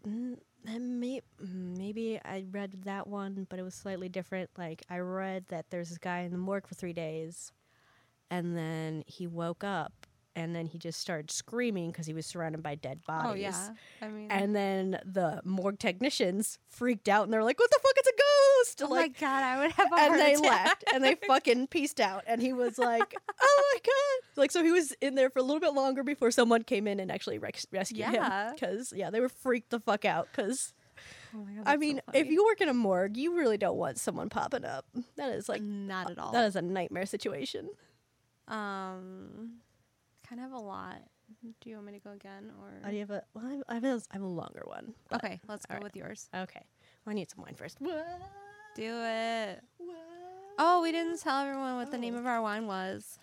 [0.07, 4.51] Mm, then may- mm, maybe I read that one, but it was slightly different.
[4.57, 7.53] Like I read that there's this guy in the morgue for three days,
[8.31, 12.63] and then he woke up, and then he just started screaming because he was surrounded
[12.63, 13.31] by dead bodies.
[13.31, 13.71] Oh yeah,
[14.03, 17.93] I mean, And then the morgue technicians freaked out and they're like, "What the fuck?
[17.97, 18.23] It's a ghost!"
[18.83, 20.43] Oh like, my god, I would have a and they attack.
[20.43, 22.25] left and they fucking pieced out.
[22.27, 25.43] And he was like, "Oh my god!" Like, so he was in there for a
[25.43, 28.25] little bit longer before someone came in and actually res- rescued him.
[28.55, 30.29] Because yeah, they were freaked the fuck out.
[30.31, 30.73] Because
[31.35, 33.77] Oh God, I that's so mean, if you work in a morgue, you really don't
[33.77, 34.87] want someone popping up.
[35.17, 36.33] That is like not at all.
[36.33, 37.69] that is a nightmare situation.
[38.49, 39.59] um,
[40.29, 41.03] kind of a lot.
[41.61, 42.81] Do you want me to go again or?
[42.85, 43.23] Oh, do you have a?
[43.35, 44.95] Well, I have, I have, a, I have a longer one.
[45.13, 45.83] okay, let's go right.
[45.83, 46.29] with yours.
[46.35, 46.63] Okay.
[47.05, 47.79] Well, I need some wine first.
[48.77, 49.63] Do it.
[50.59, 53.19] Oh, we didn't tell everyone what the name of our wine was.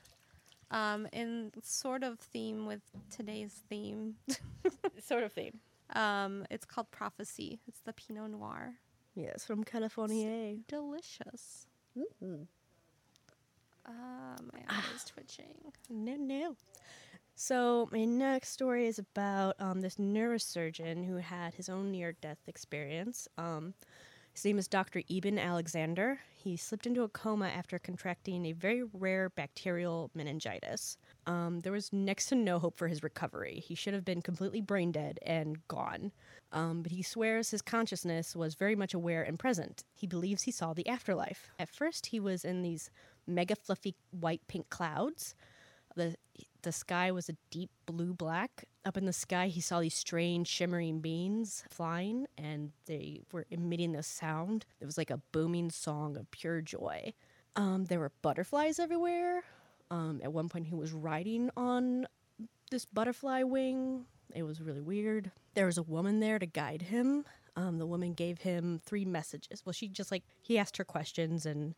[0.71, 2.81] Um, in sort of theme with
[3.15, 4.15] today's theme,
[5.03, 5.59] sort of theme.
[5.95, 7.59] um, it's called Prophecy.
[7.67, 8.73] It's the Pinot Noir.
[9.15, 10.55] Yes, from California.
[10.67, 11.67] Delicious.
[11.97, 12.47] Ooh.
[13.85, 15.53] Uh, my eye is twitching.
[15.91, 16.55] No, no.
[17.35, 23.27] So my next story is about um, this neurosurgeon who had his own near-death experience.
[23.37, 23.75] Um,
[24.33, 25.03] his name is Dr.
[25.09, 26.19] Eben Alexander.
[26.35, 30.97] He slipped into a coma after contracting a very rare bacterial meningitis.
[31.27, 33.63] Um, there was next to no hope for his recovery.
[33.65, 36.11] He should have been completely brain dead and gone.
[36.51, 39.83] Um, but he swears his consciousness was very much aware and present.
[39.93, 41.51] He believes he saw the afterlife.
[41.59, 42.89] At first, he was in these
[43.27, 45.35] mega fluffy white pink clouds.
[45.95, 46.15] The
[46.63, 48.65] the sky was a deep blue black.
[48.85, 53.93] Up in the sky, he saw these strange shimmering beings flying, and they were emitting
[53.93, 54.65] this sound.
[54.81, 57.13] It was like a booming song of pure joy.
[57.55, 59.43] Um, there were butterflies everywhere.
[59.89, 62.07] Um, at one point, he was riding on
[62.71, 64.05] this butterfly wing.
[64.35, 65.31] It was really weird.
[65.53, 67.23] There was a woman there to guide him.
[67.55, 69.61] Um, the woman gave him three messages.
[69.65, 71.75] Well, she just like he asked her questions and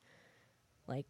[0.88, 1.06] like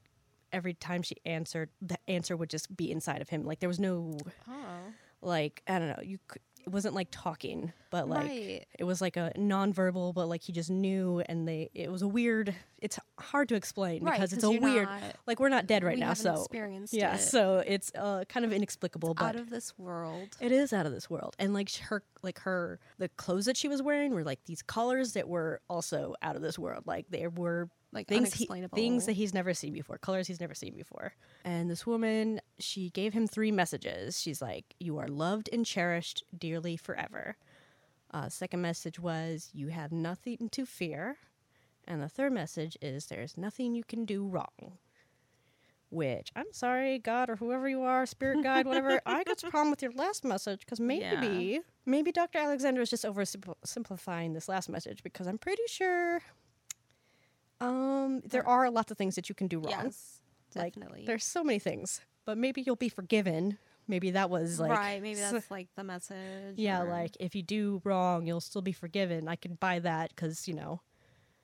[0.52, 3.46] every time she answered, the answer would just be inside of him.
[3.46, 4.18] Like there was no
[4.50, 4.80] Oh.
[5.26, 6.00] Like I don't know.
[6.04, 8.66] You could, it wasn't like talking, but like Right.
[8.80, 12.08] it was like a nonverbal, but like he just knew, and they it was a
[12.08, 12.56] weird.
[12.80, 14.88] It's hard to explain Right, because it's a weird.
[14.88, 17.20] not- like we're not dead right now, so experienced yeah, it.
[17.20, 20.36] so it's uh, kind of inexplicable, but out of this world.
[20.42, 21.36] it is out of this world.
[21.38, 25.14] And like her like her the clothes that she was wearing were like these colors
[25.14, 26.84] that were also out of this world.
[26.88, 30.54] Like they were Like things he, things that he's never seen before, colors he's never
[30.54, 31.14] seen before.
[31.46, 34.22] And this woman, she gave him three messages.
[34.22, 37.38] She's like, "You are loved and cherished dearly forever."
[38.12, 41.18] Uh, second message was, "You have nothing to fear,"
[41.88, 44.78] and the third message is, "There's nothing you can do wrong."
[45.90, 49.00] Which I'm sorry, God or whoever you are, spirit guide, whatever.
[49.06, 52.40] I got a problem with your last message because maybe, maybe Dr.
[52.40, 56.22] Alexander is just oversimplifying this last message because I'm pretty sure
[57.62, 59.70] um, there are lots of things that you can do wrong.
[59.86, 60.22] Yes,
[60.56, 61.06] Like, definitely.
[61.06, 63.58] there's so many things, but maybe you'll be forgiven.
[63.88, 65.02] Maybe that was like right.
[65.02, 66.56] Maybe that's like the message.
[66.58, 69.28] yeah, or like if you do wrong, you'll still be forgiven.
[69.28, 70.82] I can buy that because you know,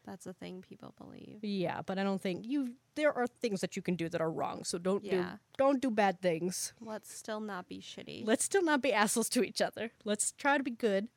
[0.05, 1.37] that's a thing people believe.
[1.43, 1.81] yeah.
[1.85, 2.73] But I don't think you.
[2.95, 5.35] There are things that you can do that are wrong, so don't do Yeah.
[5.57, 6.73] don't do bad things.
[6.81, 8.25] Let's still not be shitty.
[8.25, 9.91] Let's still not be assholes to each other.
[10.03, 11.09] Let's try to be good.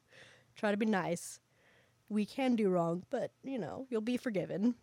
[0.57, 1.41] Try to be nice.
[2.09, 4.75] We can do wrong, but you know, you'll be forgiven.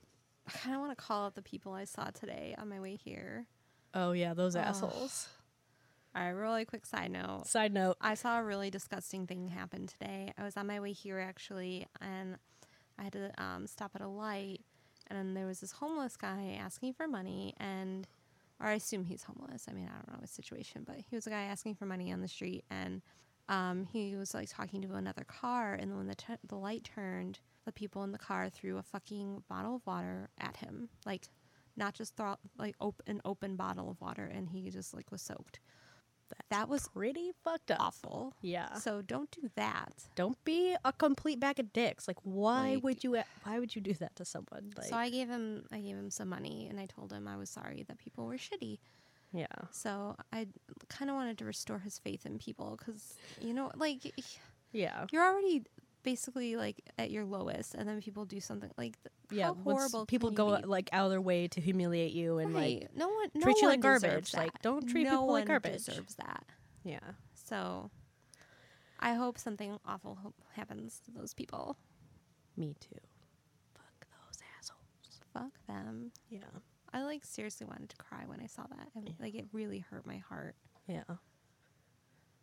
[0.48, 2.96] I kind of want to call out the people I saw today on my way
[2.96, 3.46] here.
[3.94, 4.64] Oh yeah, those Ugh.
[4.66, 5.30] assholes.
[6.14, 7.44] All right, really quick side note.
[7.48, 7.96] Side note.
[8.02, 10.34] I saw a really disgusting thing happen today.
[10.38, 12.36] I was on my way here actually, and
[13.00, 14.62] I had to um, stop at a light,
[15.08, 18.08] and then there was this homeless guy asking for money, and
[18.60, 19.66] or I assume he's homeless.
[19.70, 22.12] I mean, I don't know his situation, but he was a guy asking for money
[22.12, 23.02] on the street, and
[23.52, 27.40] um, he was like talking to another car, and when the t- the light turned,
[27.66, 31.28] the people in the car threw a fucking bottle of water at him, like
[31.78, 35.22] not just throw like op- an open bottle of water, and he just like was
[35.22, 35.60] soaked.
[36.50, 37.82] that was Pretty fucked up.
[37.82, 38.34] awful.
[38.42, 38.76] Yeah.
[38.76, 39.92] So don't do that.
[40.16, 42.08] Don't be a complete bag of dicks.
[42.08, 43.18] Like, why Like- would you?
[43.44, 44.72] Why would you do that to someone?
[44.78, 47.36] Like, so I gave him I gave him some money and I told him I
[47.36, 48.80] was sorry that people were shitty.
[49.34, 50.48] Yeah, So I
[50.90, 54.00] kind of wanted to restore his faith in people cuz you know like
[54.72, 55.64] yeah, you're already
[56.04, 59.54] basically like at your lowest and then people do something like th- yeah.
[59.64, 60.64] horrible people go be?
[60.66, 62.82] like out of their way to humiliate you and right.
[62.82, 64.02] like, no one no treat you like garbage.
[64.32, 65.86] deserves Like, don't treat no people like one garbage.
[65.86, 66.44] deserves that.
[66.84, 67.00] yeah,
[67.36, 67.92] So
[69.00, 71.78] I hope something awful ho- happens to those people.
[72.58, 72.98] me too.
[73.76, 75.22] Fuck those assholes.
[75.34, 76.12] Fuck them.
[76.30, 76.40] Yeah,
[76.94, 78.90] I like seriously wanted to cry when I saw that.
[78.96, 80.56] I mean, like it really hurt my heart.
[80.88, 81.04] yeah.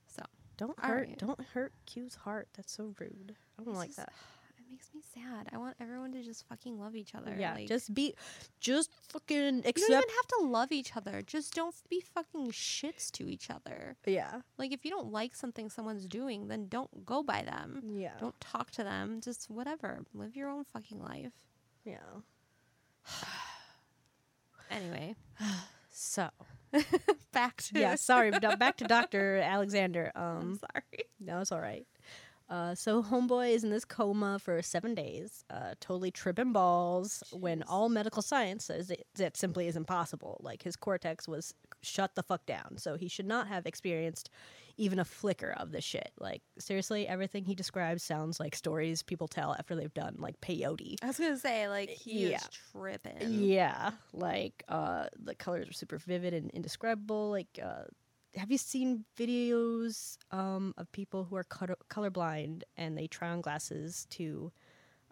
[0.06, 0.22] So
[0.56, 1.08] Don't hurt.
[1.08, 1.18] right.
[1.18, 2.48] Don't hurt Q's heart.
[2.56, 3.36] That's so rude.
[3.58, 4.12] I don't It's like just- that.
[4.58, 5.48] it makes me sad.
[5.52, 7.34] I want everyone to just fucking love each other.
[7.38, 8.14] Yeah, like, just be,
[8.60, 11.20] just fucking you don't even have to love each other.
[11.26, 13.96] Just don't be fucking shits to each other.
[14.06, 17.82] yeah, Like if you don't like something someone's doing, then don't go by them.
[17.96, 19.20] yeah, Don't talk to them.
[19.22, 20.04] Just whatever.
[20.14, 21.32] Live your own fucking life.
[21.84, 21.98] yeah.
[24.70, 25.16] Anyway,
[25.90, 26.28] So
[27.32, 28.30] back to yeah, sorry.
[28.30, 30.12] Back to Doctor Alexander.
[30.14, 31.04] I'm Um, sorry.
[31.20, 31.86] No, it's all right.
[32.48, 37.22] Uh, so homeboy is in this coma for seven days, uh, totally tripping balls.
[37.30, 40.40] When all medical science says that, that simply is impossible.
[40.42, 42.76] Like his cortex was shut the fuck down.
[42.78, 44.30] So he should not have experienced
[44.76, 46.10] even a flicker of this shit.
[46.18, 50.96] Like seriously, everything he describes sounds like stories people tell after they've done like peyote.
[51.02, 52.36] I was gonna say like he Yeah.
[52.36, 53.16] is tripping.
[53.20, 57.30] Yeah, like uh, the colors are super vivid and indescribable.
[57.30, 57.84] Like, uh,
[58.36, 63.40] have you seen videos um, of people who are color- colorblind and they try on
[63.40, 64.52] glasses to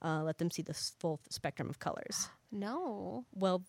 [0.02, 2.28] uh, let them see the full spectrum of colors?
[2.52, 3.26] No.
[3.34, 3.64] Well,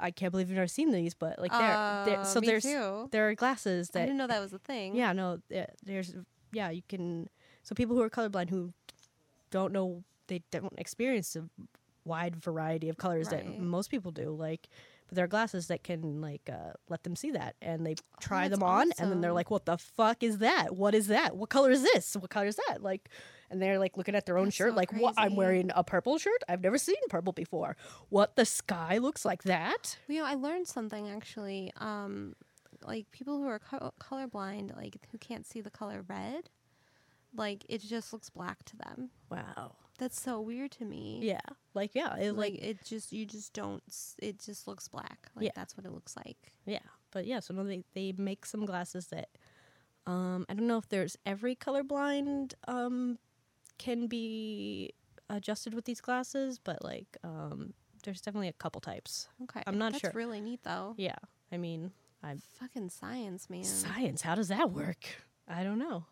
[0.00, 3.08] I can't believe you've never seen these, but like there, there Uh, so there's too.
[3.12, 4.94] there are glasses that I didn't know that was a thing.
[4.96, 5.40] yeah, no,
[5.84, 6.14] there's
[6.52, 7.28] yeah, you can.
[7.62, 8.72] So people who are colorblind who
[9.50, 11.44] don't know they don't experience a
[12.04, 14.30] wide variety of colors that most people do.
[14.30, 14.68] Like,
[15.08, 18.46] but there are glasses that can like uh, let them see that, and they try
[18.46, 20.76] Oh, them on, and then they're like, "What the fuck is that?
[20.76, 21.36] What is that?
[21.36, 22.14] What color is this?
[22.16, 23.08] What color is that?" Like,
[23.50, 25.14] and they're like looking at their own That's shirt, so like, "What?
[25.18, 26.42] I'm wearing a purple shirt.
[26.48, 27.76] I've never seen purple before.
[28.08, 28.36] What?
[28.36, 31.72] The sky looks like that." You know, I learned something actually.
[31.76, 32.34] Um,
[32.84, 36.48] like people who are co- colorblind, like who can't see the color red,
[37.36, 39.10] like it just looks black to them.
[39.30, 39.72] Wow.
[39.98, 41.20] That's so weird to me.
[41.22, 41.40] Yeah.
[41.74, 42.16] Like yeah.
[42.16, 43.82] It Like, like it just you just don't.
[43.88, 45.28] s- It just looks black.
[45.36, 45.50] Like Yeah.
[45.54, 46.38] that's what it looks like.
[46.64, 46.78] Yeah,
[47.10, 49.28] but yeah, so no, they they make some glasses that
[50.06, 53.18] um I don't know if there's every colorblind um
[53.80, 54.92] can be
[55.30, 57.72] adjusted with these glasses, but like um
[58.04, 59.28] there's definitely a couple types.
[59.44, 60.12] Okay, I'm not that's sure.
[60.14, 60.94] really neat though.
[60.98, 61.16] Yeah,
[61.52, 61.90] I mean,
[62.22, 63.64] I'm Fucking science, man.
[63.64, 64.22] science.
[64.22, 65.04] How does that work?
[65.48, 66.04] I don't know.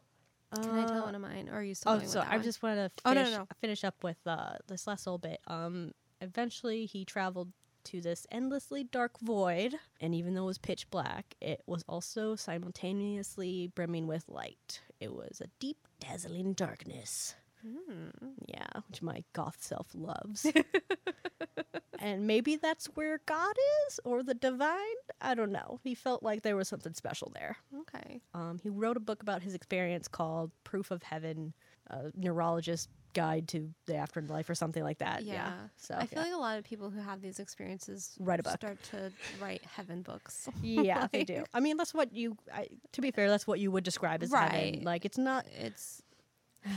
[0.54, 2.20] Can I tell Uh, one of mine, or are you still Oh, going with so
[2.20, 2.42] that I one?
[2.42, 3.46] just want to Oh, no, finish, no, no.
[3.60, 5.40] finish up with uh, this last little bit.
[5.46, 7.52] Um, eventually, he traveled
[7.84, 12.34] to this endlessly dark void, and even though it was pitch black, it was also
[12.34, 14.80] simultaneously brimming with light.
[15.00, 17.34] It was a deep, dazzling darkness.
[17.62, 18.08] Hmm.
[18.46, 20.46] Yeah, which my goth self loves.
[22.00, 23.54] and maybe that's where God
[23.88, 24.78] is or the divine.
[25.20, 25.80] I don't know.
[25.82, 27.56] He felt like there was something special there.
[27.80, 28.20] Okay.
[28.34, 31.52] Um, he wrote a book about his experience called Proof of Heaven,
[31.88, 35.24] a neurologist guide to the afterlife or something like that.
[35.24, 35.32] Yeah.
[35.34, 35.52] Yeah.
[35.76, 36.24] So I feel yeah.
[36.26, 38.52] like a lot of people who have these experiences Write a book.
[38.52, 40.48] start to write heaven books.
[40.62, 41.44] yeah, they do.
[41.54, 42.36] I mean, that's what you.
[42.54, 44.50] I, to be fair, that's what you would describe as Right.
[44.52, 44.84] heaven.
[44.84, 45.46] Like it's not.
[45.58, 46.02] It's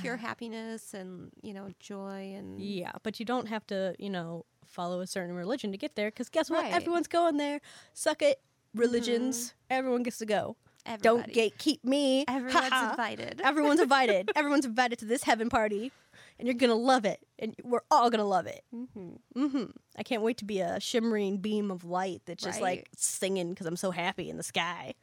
[0.02, 4.46] pure happiness and you know joy and Yeah, but you don't have to, you know,
[4.66, 6.10] follow a certain religion to get there.
[6.10, 6.64] Because guess what?
[6.64, 6.74] Right.
[6.74, 7.60] Everyone's going there.
[7.94, 8.40] Suck it,
[8.74, 9.54] religions.
[9.70, 10.56] Everyone gets to go.
[11.02, 11.52] Don't everybody.
[11.52, 12.26] gatekeep me.
[12.28, 12.90] Everyone's Ha-ha.
[12.92, 13.40] invited.
[13.46, 14.32] Everyone's invited.
[14.36, 15.92] Everyone's invited to this heaven party,
[16.40, 18.64] and you're gonna love it, and we're all gonna love it.
[18.76, 19.46] mm-hmm.
[19.48, 19.64] hmm
[19.96, 23.68] I can't wait to be a shimmering beam of light that's just like singing because
[23.68, 24.96] I'm so happy in the sky,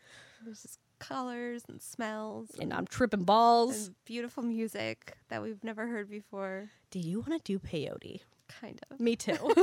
[0.44, 3.86] just colors and smells and I'm tripping balls.
[3.88, 6.70] and beautiful music that we've never heard before.
[6.90, 8.20] Do you want to do peyote?
[8.48, 8.98] Kind of.
[9.00, 9.36] Me too.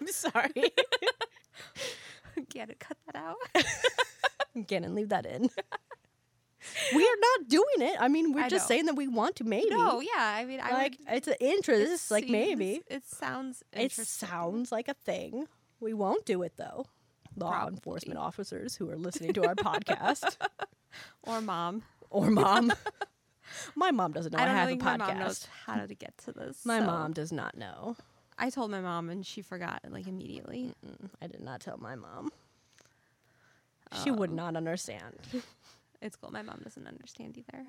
[0.00, 0.52] I'm sorry.
[2.50, 2.80] Get it?
[2.80, 3.36] Cut that out.
[4.56, 5.50] Again, leave that in.
[6.94, 7.96] we are not doing it.
[8.00, 8.74] I mean, we're I just know.
[8.74, 9.70] saying that we want to maybe.
[9.70, 10.10] no, yeah.
[10.18, 11.16] I mean, I like would.
[11.16, 12.10] it's an it interest.
[12.10, 13.62] Like seems- maybe it sounds.
[13.72, 15.46] it sounds like a thing.
[15.80, 16.86] We won't do it though.
[17.36, 17.74] Law Probably.
[17.74, 20.36] enforcement officers who are listening to our podcast
[21.24, 21.82] or mom.
[22.10, 22.72] or mom.
[23.74, 25.94] my mom doesn't know I, I don't have think a my mom knows how to
[25.94, 26.64] get to this.
[26.64, 27.96] My so mom does not know.
[28.38, 30.72] I told my mom and she forgot like immediately.
[30.86, 32.30] Mm, I did not tell my mom.
[34.02, 35.14] She would not understand.
[36.04, 36.30] It's cool.
[36.30, 37.64] My mom doesn't understand either.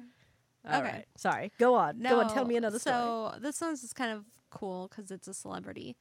[0.69, 0.91] All okay.
[0.91, 1.05] right.
[1.15, 1.51] Sorry.
[1.57, 1.99] Go on.
[1.99, 2.33] Go on.
[2.33, 2.95] Tell me another story.
[2.95, 5.95] So this one's just kind of cool because it's a celebrity.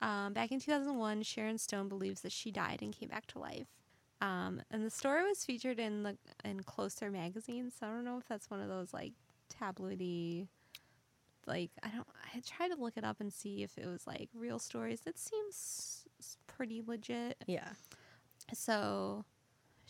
[0.00, 3.66] Um, back in 2001, Sharon Stone believes that she died and came back to life.
[4.20, 7.72] Um, and the story was featured in the in Closer magazine.
[7.76, 9.12] So I don't know if that's one of those like
[9.60, 10.46] tabloidy,
[11.46, 12.06] like I don't.
[12.34, 15.00] I tried to look it up and see if it was like real stories.
[15.06, 16.06] It seems
[16.46, 17.42] pretty legit.
[17.46, 17.70] Yeah.
[18.54, 19.24] So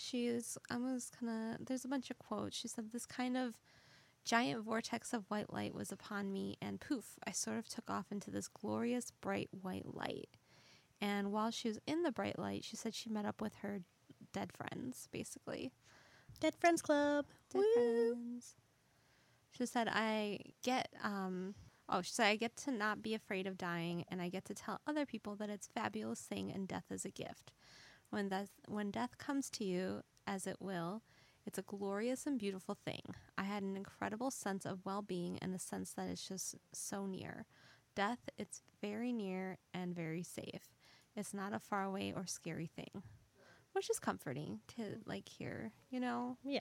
[0.00, 2.56] she was, I was kind of, there's a bunch of quotes.
[2.56, 3.58] She said, This kind of
[4.24, 8.06] giant vortex of white light was upon me, and poof, I sort of took off
[8.10, 10.28] into this glorious, bright white light.
[11.00, 13.80] And while she was in the bright light, she said she met up with her
[14.32, 15.72] dead friends, basically.
[16.38, 17.26] Dead Friends Club.
[17.52, 17.64] Dead Woo.
[17.74, 18.54] friends.
[19.50, 21.54] She said, I get, um,
[21.88, 24.54] oh, she said, I get to not be afraid of dying, and I get to
[24.54, 27.52] tell other people that it's a fabulous thing and death is a gift.
[28.10, 31.02] When death, when death comes to you, as it will,
[31.46, 33.02] it's a glorious and beautiful thing.
[33.38, 37.06] I had an incredible sense of well being and a sense that it's just so
[37.06, 37.46] near.
[37.94, 40.70] Death, it's very near and very safe.
[41.16, 43.02] It's not a far away or scary thing.
[43.72, 46.36] Which is comforting to like hear, you know?
[46.44, 46.60] Yeah.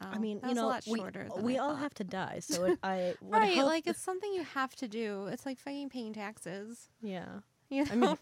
[0.00, 1.28] Oh, I mean, you know, a lot we, shorter.
[1.34, 3.56] than we all have to die, so it, I right.
[3.64, 5.26] Like it's something you have to do.
[5.26, 6.88] It's like fucking paying taxes.
[7.02, 7.40] yeah.
[7.70, 8.16] You I mean,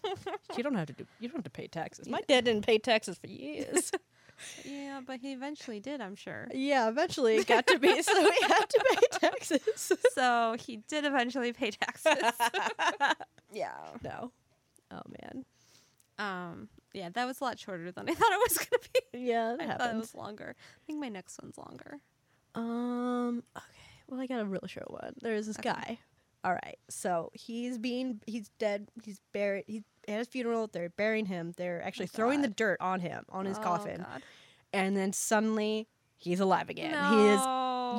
[0.57, 1.05] you don't have to do.
[1.19, 2.07] You don't have to pay taxes.
[2.07, 3.91] My dad didn't pay taxes for years.
[4.65, 5.99] yeah, but he eventually did.
[5.99, 6.47] I'm sure.
[6.53, 9.91] yeah, eventually it got to be, so he had to pay taxes.
[10.13, 12.17] so he did eventually pay taxes.
[13.51, 13.71] yeah.
[14.03, 14.31] no.
[14.91, 15.45] Oh man.
[16.19, 16.69] Um.
[16.93, 18.81] Yeah, that was a lot shorter than I thought it was gonna
[19.13, 19.19] be.
[19.27, 20.55] Yeah, that I thought it was longer.
[20.59, 21.99] I think my next one's longer.
[22.55, 23.43] Um.
[23.55, 23.65] Okay.
[24.07, 25.13] Well, I got a real short one.
[25.21, 25.69] There's this Okay.
[25.69, 25.99] guy.
[26.43, 26.77] All right.
[26.89, 28.21] So he's being.
[28.25, 28.87] He's dead.
[29.03, 29.65] He's buried.
[29.67, 30.67] He at his funeral.
[30.71, 31.53] They're burying him.
[31.57, 34.21] They're oh actually throwing the dirt on him on his Oh, coffin, God.
[34.71, 36.91] and then suddenly he's alive again.
[36.91, 37.41] He is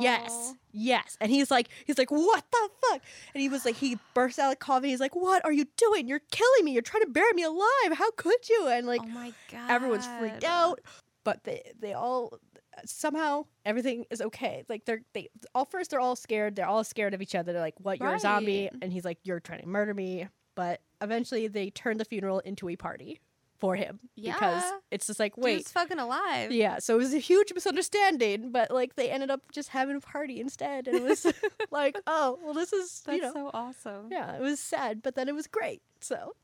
[0.00, 1.16] Yes, yes.
[1.20, 3.02] And he's like, he's like, what the fuck?
[3.34, 5.66] And he was like, he bursts out of the coffin He's like, what are you
[5.76, 6.08] doing?
[6.08, 6.72] You're killing me.
[6.72, 7.92] You're trying to bury me alive.
[7.94, 8.68] How could you?
[8.68, 9.70] And like, oh my god.
[9.70, 10.80] everyone's freaked out.
[11.24, 12.38] But they, they all
[12.86, 14.64] somehow everything is okay.
[14.68, 16.56] Like they're they all first they're all scared.
[16.56, 17.52] They're all scared of each other.
[17.52, 18.00] They're like, what?
[18.00, 18.70] You're a zombie.
[18.82, 20.28] And he's like, you're trying to murder me.
[20.54, 23.20] But eventually they turn the funeral into a party
[23.58, 24.78] for him because Yeah.
[24.92, 26.52] it's just like, Dude's wait, fucking alive.
[26.52, 30.00] yeah, so it was a huge misunderstanding, but like they ended up just having a
[30.00, 31.26] party instead, and it was
[31.72, 34.08] like, oh, well, this is That's you know, so awesome.
[34.12, 35.82] yeah, it was sad, but then it was great.
[36.00, 36.34] So,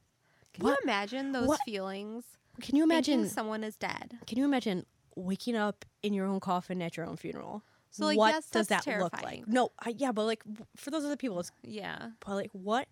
[0.55, 2.25] Can What- you imagine those what- feelings?
[2.61, 3.29] can you imagine?
[3.29, 4.19] someone is dead.
[4.27, 4.85] Can you imagine
[5.17, 7.63] waking up in your own coffin at your own funeral?
[7.91, 9.47] So, like, what yes, does that look like?
[9.47, 10.43] No, I, yeah, but like
[10.77, 12.89] for those other people, it's Yeah, but like what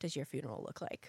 [0.00, 1.08] does your funeral look like?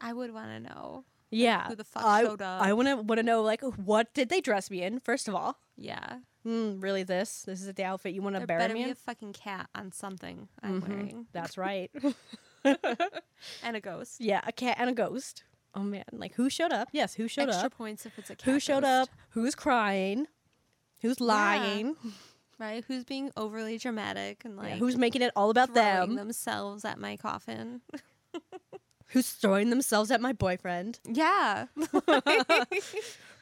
[0.00, 1.04] I would want to know.
[1.30, 2.62] Yeah, who the fuck I, showed up?
[2.62, 5.00] I want to want to know like what did they dress me in?
[5.00, 8.60] First of all, Yeah, mm, really this this is the outfit you want to bury
[8.60, 8.90] better me be in?
[8.92, 10.88] a fucking cat on something I'm Mhm.
[10.88, 11.90] wearing, That's right.
[12.64, 14.16] and a ghost.
[14.20, 15.42] Yeah, a cat and a ghost.
[15.76, 16.88] Oh man, like who showed up?
[16.92, 17.48] Yes, who showed up?
[17.50, 17.76] Extra up?
[17.76, 18.50] points if it's a cat.
[18.50, 19.16] Who showed ghost, up?
[19.30, 20.26] Who's crying?
[21.02, 21.96] Who's lying?
[22.58, 22.82] Right?
[22.88, 25.96] Who's being overly dramatic and Yeah, like who's making it all about them?
[25.96, 26.28] throwing them?
[26.28, 27.82] themselves at my coffin?
[29.08, 30.98] Who's throwing themselves at my boyfriend?
[31.04, 31.66] yeah,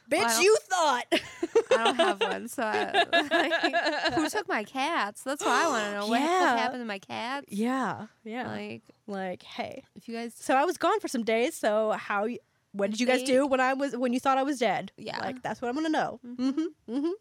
[0.09, 1.05] Bitch, you thought.
[1.11, 5.23] I don't have one, so I, like, who took my cats?
[5.23, 6.07] That's what I want to know.
[6.07, 6.51] What, Yeah.
[6.51, 7.47] what happened to my cats?
[7.49, 8.47] yeah, yeah.
[8.47, 9.83] Like, Like, hey.
[9.95, 11.55] if you guys, So I was gone for some days.
[11.55, 12.23] So how?
[12.25, 12.39] y-
[12.73, 14.91] What did you guys They- do when I was when you thought I was dead?
[14.97, 15.17] Yeah.
[15.19, 16.19] like that's what I'm gonna know.
[16.25, 16.49] Mm-hmm.
[16.89, 17.11] Mm-hmm.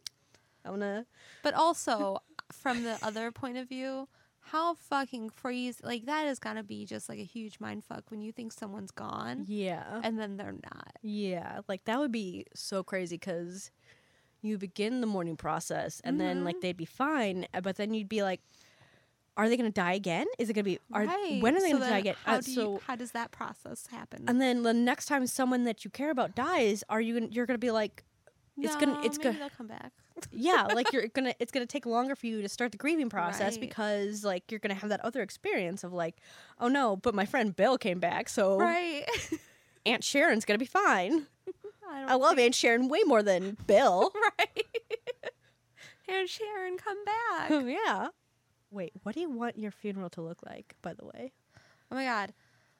[0.64, 1.06] I'm gonna.
[1.42, 2.18] but also
[2.52, 4.08] from the other point of view,
[4.50, 5.78] how fucking crazy!
[5.82, 8.90] Like that is gonna be just like a huge mind fuck when you think someone's
[8.90, 10.00] gone Yeah.
[10.02, 10.92] and then they're not.
[11.02, 13.70] Yeah, like that would be so crazy because
[14.42, 16.44] you begin the mourning process and then Mm-hmm.
[16.46, 18.40] like they'd be fine, uh, but then you'd be like,
[19.36, 20.26] are they gonna die again?
[20.38, 20.78] Is it gonna be?
[20.92, 21.38] Are right.
[21.42, 22.14] when are they So gonna die then again?
[22.24, 24.24] How Uh, do so you, how does that process happen?
[24.28, 27.46] and then the next time someone that you care about dies, are you gonna, you're
[27.46, 28.04] gonna be like,
[28.60, 29.92] it's gonna it's gonna come back.
[30.30, 33.54] Yeah, like you're gonna it's gonna take longer for you to start the grieving process
[33.54, 33.60] Right.
[33.60, 36.16] because like you're gonna have that other experience of like,
[36.60, 39.04] oh no, but my friend Bill came back, so Right.
[39.86, 41.26] Aunt Sharon's gonna be fine.
[41.88, 44.12] I, I love Aunt Sharon way more than Bill.
[44.38, 44.64] right.
[46.08, 47.50] Aunt Sharon, come back.
[47.50, 48.08] Oh yeah.
[48.70, 51.32] Wait, what do you want your funeral to look like, by the way?
[51.90, 52.32] Oh my god.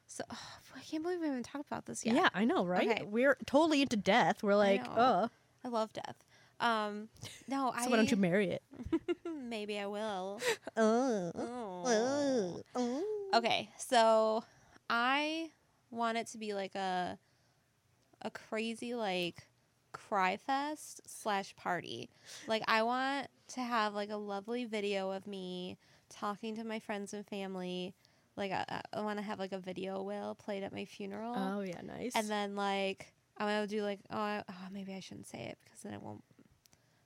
[0.07, 0.38] So oh,
[0.77, 2.14] I can't believe we haven't talked about this yet.
[2.14, 2.88] Yeah, I know, right?
[2.88, 3.03] Okay.
[3.05, 4.42] We're totally into death.
[4.42, 5.29] We're like, oh,
[5.64, 6.16] I love death.
[6.61, 7.09] Um,
[7.49, 8.62] no, so I why don't you marry it?
[9.49, 10.40] maybe I will.
[10.77, 11.83] Oh, Oh.
[11.87, 13.05] oh, oh.
[13.35, 14.45] Okay, so
[14.88, 15.51] I
[15.90, 17.19] want it to be like a
[18.23, 19.47] a crazy like
[19.93, 22.09] cry fest slash party.
[22.47, 25.77] Like I want to have like a lovely video of me
[26.11, 27.95] talking to my friends and family.
[28.37, 31.61] Like I, I want to have like a video will played at my funeral, Oh
[31.61, 32.12] yeah, nice.
[32.17, 35.38] and then like I want to do like oh, I, oh maybe I shouldn't say
[35.43, 36.23] it because then it won't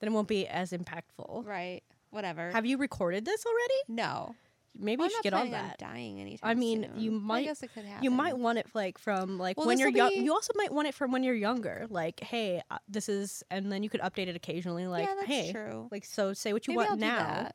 [0.00, 1.44] then it won't be as impactful.
[1.46, 2.50] right whatever.
[2.52, 3.74] Have you recorded this already?
[3.88, 4.34] no,
[4.80, 5.78] Maybe Well, you should not get on that.
[5.78, 6.48] dying anytime.
[6.50, 8.04] I mean, you might- I guess it could happen.
[8.04, 10.10] You might want it like from like Well, when you're young.
[10.10, 11.86] be- You also might want it from when you're younger.
[11.90, 14.86] Like, hey, uh, this is, and then you could update it occasionally.
[14.86, 15.88] Like, yeah, that's hey, true.
[15.90, 17.50] like so, say what you Maybe I'll want do now,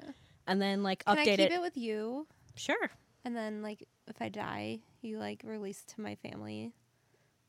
[0.47, 1.61] and then like Can I update keep it.
[1.61, 2.27] with you?
[2.55, 2.89] Sure.
[3.23, 6.73] And then, like, if I die, you like release it to my family,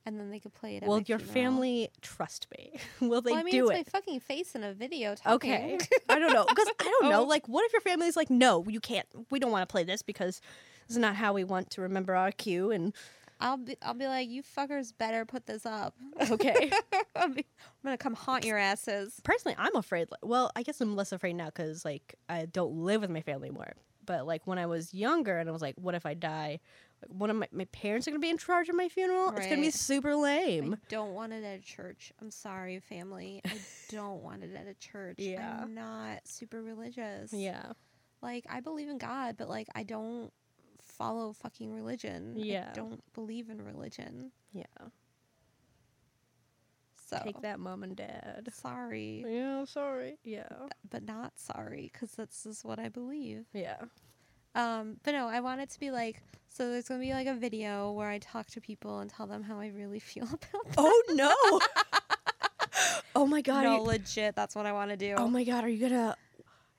[0.06, 0.82] and then they could play it.
[0.82, 1.32] At Well, your funeral.
[1.34, 2.78] family trust me.
[3.00, 3.86] Will they well, I mean, do it's it?
[3.92, 5.14] my fucking face in a video.
[5.14, 5.52] Talking.
[5.52, 5.78] Okay.
[6.08, 6.44] I don't know.
[6.48, 7.20] Because I don't know.
[7.22, 7.24] Oh.
[7.24, 9.06] Like, what if your family's like, no, you can't.
[9.30, 10.40] We don't want to play this because
[10.88, 12.70] this is not how we want to remember our cue.
[12.70, 12.92] And
[13.40, 15.94] I'll be, I'll be like, you fuckers better put this up.
[16.30, 16.70] okay.
[17.16, 19.20] I'll be, I'm gonna come haunt your asses.
[19.24, 20.08] Personally, I'm afraid.
[20.22, 23.48] Well, I guess I'm less afraid now because like I don't live with my family
[23.48, 23.72] anymore.
[24.06, 26.60] But like when I was younger and I was like, what if I die?
[27.08, 29.30] One of my, my parents are gonna be in charge of my funeral.
[29.36, 30.74] It's gonna be super lame.
[30.74, 32.12] I don't want it at a church.
[32.20, 33.40] I'm sorry, family.
[33.44, 33.52] I
[33.90, 35.16] don't want it at a church.
[35.18, 35.60] Yeah.
[35.62, 37.32] I'm not super religious.
[37.32, 37.72] Yeah.
[38.22, 40.32] Like I believe in God, but like I don't
[40.82, 42.34] follow fucking religion.
[42.36, 42.68] Yeah.
[42.70, 44.32] I don't believe in religion.
[44.52, 44.64] Yeah.
[47.06, 48.48] So Take that, mom and dad.
[48.52, 50.16] sorry, Yeah, sorry.
[50.24, 50.48] Yeah.
[50.88, 53.44] but not sorry because this is what I believe.
[53.52, 53.76] Yeah.
[54.54, 56.70] Um, but no, I want it to be like so.
[56.70, 59.58] There's gonna be like a video where I talk to people and tell them how
[59.58, 60.74] I really feel about them.
[60.78, 61.32] Oh no.
[63.16, 63.64] oh my god.
[63.64, 64.34] no, you- legit.
[64.36, 65.14] That's what I want to do.
[65.18, 66.16] oh my god, are you gonna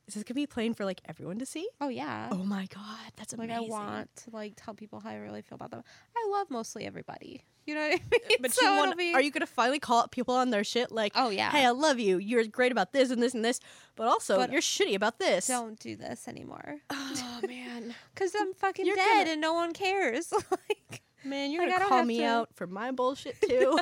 [0.07, 1.67] is this gonna be playing for like everyone to see?
[1.81, 2.29] Oh yeah.
[2.31, 3.49] Oh my god, that's like.
[3.49, 5.83] I want to like tell people how I really feel about them.
[6.15, 7.43] I love mostly everybody.
[7.65, 8.37] You know what I uh, mean?
[8.41, 11.13] But so you want, be- are you gonna finally call people on their shit like,
[11.15, 11.49] Oh yeah.
[11.49, 12.17] hey, I love you.
[12.19, 13.59] You're great about this and this and this,
[13.95, 15.47] but also But you're shitty about this.
[15.47, 16.75] don't do this anymore.
[16.91, 20.31] Oh man, Cause I'm fucking You're dead gonna- and no one cares.
[20.31, 23.77] like man, you're Like, gonna call me to- out for my bullshit too.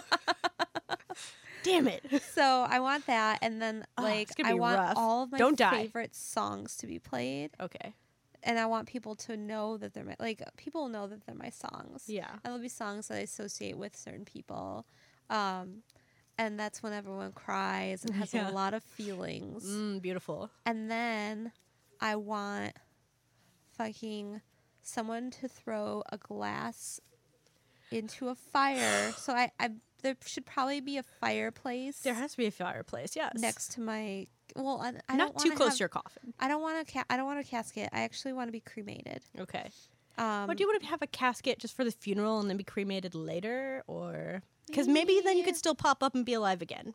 [1.63, 2.03] Damn it.
[2.33, 4.93] so I want that and then Oh, like gonna I want rough.
[4.97, 5.71] all of my Don't die.
[5.83, 7.93] favorite songs to be played Okay.
[8.43, 11.49] and I want people to know that they're my like people know that they're my
[11.49, 12.05] songs.
[12.07, 12.29] Yeah.
[12.31, 14.85] And there'll be songs that I associate with certain people.
[15.29, 15.83] Um
[16.37, 18.49] and that's when everyone cries and has Yeah.
[18.49, 19.65] a lot of feelings.
[19.65, 20.49] Mm, beautiful.
[20.65, 21.51] And then
[22.01, 22.73] I want
[23.77, 24.41] fucking
[24.81, 26.99] someone to throw a glass
[27.91, 29.11] into a fire.
[29.17, 29.69] so I, I
[30.03, 33.15] there should probably be a fireplace There has to be a fireplace.
[33.15, 33.33] Yes.
[33.39, 36.33] next to my well, I, I Not don't too close have- to your coffin.
[36.39, 37.89] I don't want a ca- I don't want a casket.
[37.91, 39.23] I actually want to be cremated.
[39.39, 39.69] Okay.
[40.15, 42.57] Um, or do you want to have a casket just for the funeral and then
[42.57, 46.61] be cremated later, or because maybe then you could still pop up and be alive
[46.61, 46.93] again.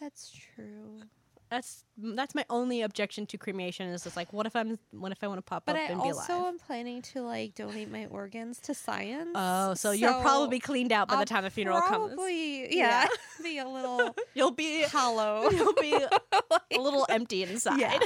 [0.00, 1.02] That's true.
[1.50, 5.22] That's that's my only objection to cremation is just like, what if I'm what if
[5.22, 6.16] I want to pop But up I and be alive?
[6.16, 6.46] also alive?
[6.46, 9.30] am planning to like donate my organs to science.
[9.34, 12.14] Oh, so, you'll probably be cleaned out by I'll the time the funeral comes.
[12.14, 13.02] probably, Yeah.
[13.02, 13.06] Yeah,
[13.42, 15.50] be a little You'll be hollow.
[15.50, 17.80] you'll be a little empty inside.
[17.80, 17.98] Yeah.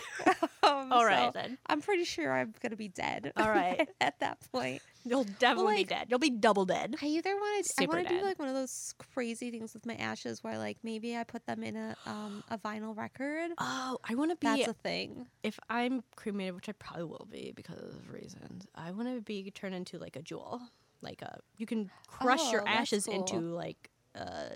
[0.62, 1.58] Um, All right so then.
[1.66, 3.32] I'm pretty sure I'm gonna be dead.
[3.36, 3.86] All right.
[4.00, 4.80] at that point.
[5.06, 6.06] You'll definitely like- be dead.
[6.08, 6.96] You'll be double dead.
[7.02, 9.84] I either want to I want to do like one of those crazy things with
[9.84, 13.50] my ashes where like maybe I put them in a um a vinyl record.
[13.58, 15.26] Oh, I want to be That's a thing.
[15.42, 19.50] if I'm cremated, which I probably will be because of reasons, I want to be
[19.50, 20.60] turned into like a jewel.
[21.02, 23.14] Like a, you can crush your Oh, that's ashes cool.
[23.16, 24.54] into like, uh,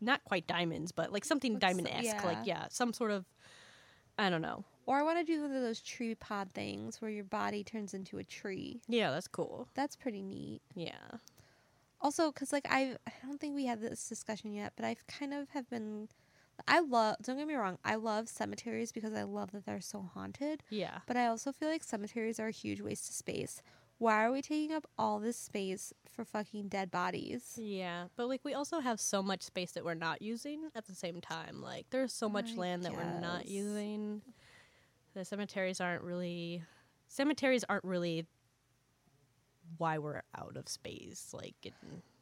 [0.00, 2.24] not quite diamonds, but like something diamond esque.
[2.24, 2.62] Like yeah.
[2.62, 3.26] yeah, some sort of,
[4.18, 4.64] I don't know.
[4.86, 7.94] Or I want to do one of those tree pod things where your body turns
[7.94, 8.80] into a tree.
[8.88, 9.68] Yeah, that's cool.
[9.74, 10.62] That's pretty neat.
[10.74, 11.18] Yeah.
[12.00, 15.34] Also, because like I, I don't think we had this discussion yet, but I've kind
[15.34, 16.08] of have been.
[16.66, 17.16] I love.
[17.22, 17.78] Don't get me wrong.
[17.84, 20.62] I love cemeteries because I love that they're so haunted.
[20.70, 20.98] Yeah.
[21.06, 23.62] But I also feel like cemeteries are a huge waste of space.
[24.00, 27.58] Why are we taking up all this space for fucking dead bodies?
[27.60, 30.94] Yeah, but like we also have so much space that we're not using at the
[30.94, 31.60] same time.
[31.60, 34.22] Like there's so much I land that we're not using.
[35.14, 36.62] The cemeteries aren't really
[37.08, 38.26] cemeteries aren't really
[39.78, 41.30] why we're out of space.
[41.32, 41.74] Like it,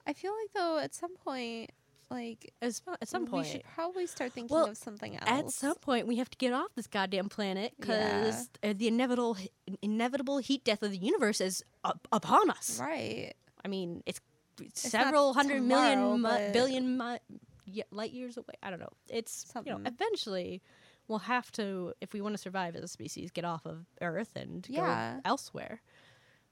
[0.06, 1.70] I feel like though at some point,
[2.10, 5.24] like as, at some point, we should probably start thinking Well, of something else.
[5.28, 9.36] at some point we have to get off this goddamn planet because uh, the inevitable
[9.82, 12.78] inevitable heat death of the universe is up, upon us.
[12.80, 13.34] right.
[13.64, 14.20] I mean, it's,
[14.60, 17.18] it's several hundred million tomorrow, mi- but- billion
[17.66, 18.54] ye- light years away.
[18.62, 18.92] I don't know.
[19.10, 20.62] It's you know, eventually
[21.08, 24.36] we'll have to, if we want to survive as a species, get off of Earth
[24.36, 25.14] and Yeah.
[25.16, 25.80] go elsewhere.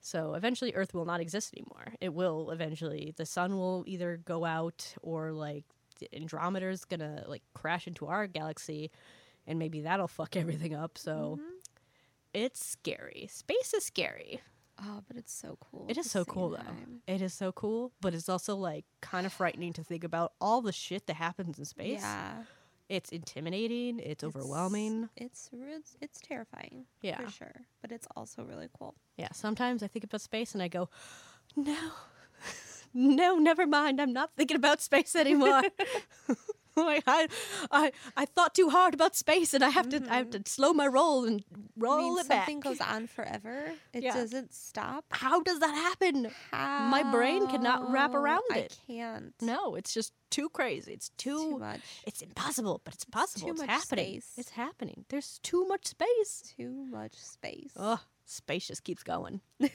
[0.01, 1.95] So eventually, Earth will not exist anymore.
[2.01, 3.13] It will eventually.
[3.17, 5.65] The sun will either go out or like
[5.99, 8.91] the Andromeda's gonna like crash into our galaxy,
[9.47, 10.97] and maybe that'll fuck everything up.
[10.99, 11.51] So Mm-hmm.
[12.35, 13.29] it's scary.
[13.31, 14.41] Space is scary.
[14.79, 15.87] Oh, but it's so cool.
[15.89, 17.15] It is so cool same though.
[17.15, 20.61] It is so cool, but it's also like kind of frightening to think about all
[20.61, 22.01] the shit that happens in space.
[22.03, 22.43] Yeah.
[22.89, 25.09] It's intimidating, it's, overwhelming.
[25.17, 26.87] It's it's, it's terrifying.
[27.03, 27.21] Yeah.
[27.21, 27.61] For sure.
[27.83, 28.95] But it's also really cool.
[29.17, 30.89] Yeah, sometimes I think about space and I go,
[31.57, 31.77] "No.
[32.95, 34.01] no, never mind.
[34.01, 35.63] I'm not thinking about space anymore."
[36.87, 37.29] like I,
[37.71, 40.73] I I thought too hard about space and I have to I have to slow
[40.73, 41.43] my roll and
[41.77, 42.39] roll I mean, it back.
[42.47, 43.73] something goes on forever.
[43.93, 44.15] It Yeah.
[44.15, 45.05] doesn't stop.
[45.11, 46.31] How does that happen?
[46.51, 46.89] How?
[46.89, 48.79] My brain cannot wrap around I it.
[48.89, 49.35] I can't.
[49.41, 50.93] No, it's just too crazy.
[50.93, 51.81] It's It's too much.
[52.07, 53.47] It's impossible, but it's possible.
[53.47, 54.21] too It's, much happening.
[54.21, 54.33] space.
[54.37, 55.05] It's happening.
[55.09, 56.55] There's too much space.
[56.57, 57.73] Too much space.
[57.77, 59.41] Ugh, space just keeps going.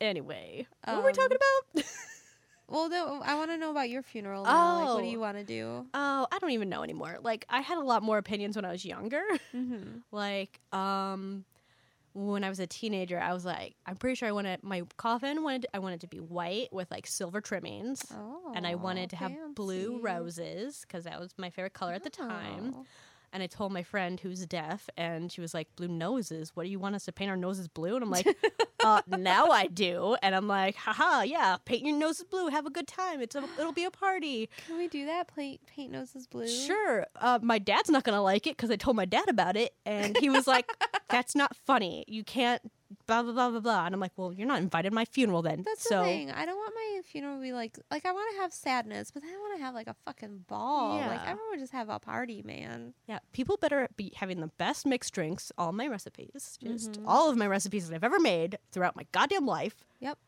[0.00, 1.38] anyway, what were we talking Um,
[1.74, 1.84] about?
[2.68, 4.78] Well, no, I want to know about your funeral now.
[4.80, 5.10] Like, what do Oh.
[5.10, 5.86] you want to do?
[5.94, 7.18] Oh, I don't even know anymore.
[7.22, 9.22] Like, I had a lot more opinions when I was younger.
[9.56, 9.98] Mm-hmm.
[10.12, 11.44] like, um,
[12.14, 15.42] when I was a teenager, I was like, I'm pretty sure I wanted my coffin
[15.42, 18.04] wanted I wanted to be white with like silver trimmings,
[18.54, 22.10] and I wanted to have blue roses because that was my favorite color at the
[22.10, 22.74] time.
[22.76, 22.86] Oh.
[23.32, 26.52] And I told my friend who's deaf, and she was like, "Blue noses?
[26.54, 28.26] What do you want us to paint our noses blue?" And I'm like,
[28.84, 32.48] uh, "Now I do." And I'm like, "Haha, yeah, paint your noses blue.
[32.48, 33.20] Have a good time.
[33.20, 35.34] It's a, it'll be a party." Can we do that?
[35.34, 36.48] Paint paint noses blue.
[36.48, 37.06] Sure.
[37.16, 40.16] Uh, my dad's not gonna like it because I told my dad about it, and
[40.16, 40.70] he was like,
[41.10, 42.04] "That's not funny.
[42.08, 42.62] You can't."
[43.06, 43.84] Blah blah blah blah blah.
[43.86, 46.30] And I'm like, "Well, you're not invited to my funeral then." That's so the thing.
[46.30, 49.22] I don't want my funeral to be like like I want to have sadness, but
[49.22, 50.96] then I want to have like a fucking ball.
[50.98, 51.30] Like Yeah.
[51.32, 52.94] everyone just have a party, man.
[53.06, 55.52] yeah, people better be having the best mixed drinks.
[55.58, 57.04] All my recipes, just Mhm.
[57.06, 59.84] all of my recipes that I've ever made throughout my goddamn life.
[60.00, 60.18] Yep.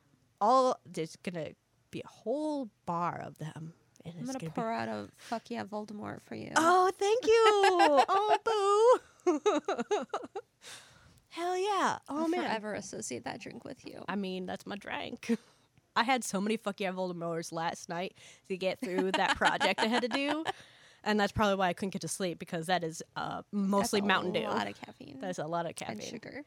[0.41, 1.51] All there's gonna
[1.91, 3.73] be a whole bar of them.
[4.05, 6.53] And I'm gonna gonna be- pour out a fuck yeah Voldemort for you.
[6.57, 7.45] Oh, thank you.
[8.09, 9.41] oh, boo.
[11.31, 11.99] Hell yeah.
[12.09, 12.43] Oh I'll man.
[12.43, 14.05] forever associate that drink with you.
[14.09, 15.37] I mean, that's my drink.
[15.97, 18.15] I had so many fuck yeah Voldemorts last night
[18.49, 20.45] to get through that project I had to do.
[21.03, 24.33] And that's probably why I couldn't get to sleep because that is uh, mostly Mountain
[24.33, 24.41] Dew.
[24.41, 25.99] That's a lot of caffeine That's a lot of caffeine.
[26.01, 26.43] and sugar.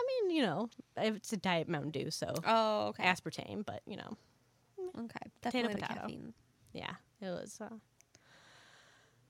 [0.00, 3.04] I mean, you know, it's a diet Mountain Dew, so Oh, okay.
[3.04, 4.16] aspartame, but you know,
[4.98, 5.20] okay.
[5.40, 6.00] Definitely the potato.
[6.00, 6.34] caffeine.
[6.72, 7.58] yeah, it was.
[7.60, 7.68] Uh,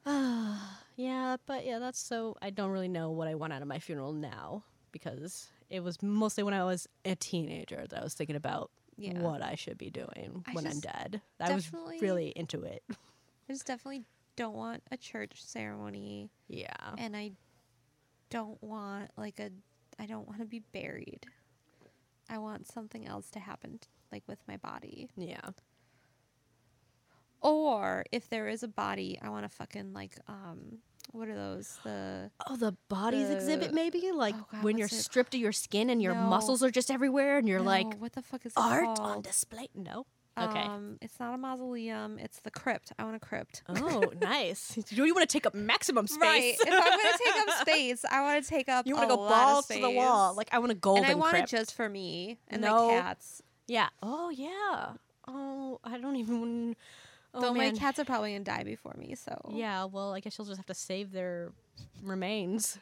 [0.07, 2.37] Ah, yeah, but yeah, that's so.
[2.43, 6.03] I don't really know what I want out of my funeral now because it was
[6.03, 9.21] mostly when I was a teenager that I was thinking about Yeah.
[9.21, 11.21] what I should be doing I when I'm dead.
[11.39, 11.71] I was
[12.01, 12.83] really into it.
[12.91, 14.05] I just definitely
[14.37, 16.75] don't want a church ceremony, Yeah.
[16.99, 17.33] and I
[18.31, 19.51] don't want like a.
[19.99, 21.27] I don't want to be buried.
[22.31, 23.81] I want something else to happen,
[24.13, 25.09] like with my body.
[25.17, 25.41] Yeah.
[27.41, 30.79] Or if there is a body, I want to fucking like um.
[31.13, 31.77] What are those?
[31.83, 35.51] The Oh, the bodies exhibit maybe like oh God, when you're it stripped of your
[35.51, 36.21] skin and your No.
[36.21, 39.69] muscles are just everywhere and you're No, like what the fuck is art on display.
[39.75, 40.07] No.
[40.39, 40.61] Okay.
[40.61, 42.17] Um, it's not a mausoleum.
[42.21, 42.93] It's the crypt.
[42.97, 43.65] I want a crypt.
[43.69, 44.79] oh, nice.
[44.91, 46.21] You you want to take up maximum space.
[46.23, 46.55] Right.
[46.61, 48.87] if I'm gonna take up space, I want to take up.
[48.87, 50.35] you want to go balls to the wall.
[50.37, 51.53] Like I want a golden and I want crypt.
[51.53, 52.87] it just for me and No.
[52.87, 53.43] my cats.
[53.67, 53.89] yeah.
[54.01, 54.93] Oh yeah.
[55.27, 56.77] Oh, I don't even.
[57.33, 57.73] Oh Though man.
[57.75, 59.85] my cats are probably gonna die before me, so Yeah.
[59.85, 61.53] Well, I guess you'll just have to save their
[62.03, 62.79] remains.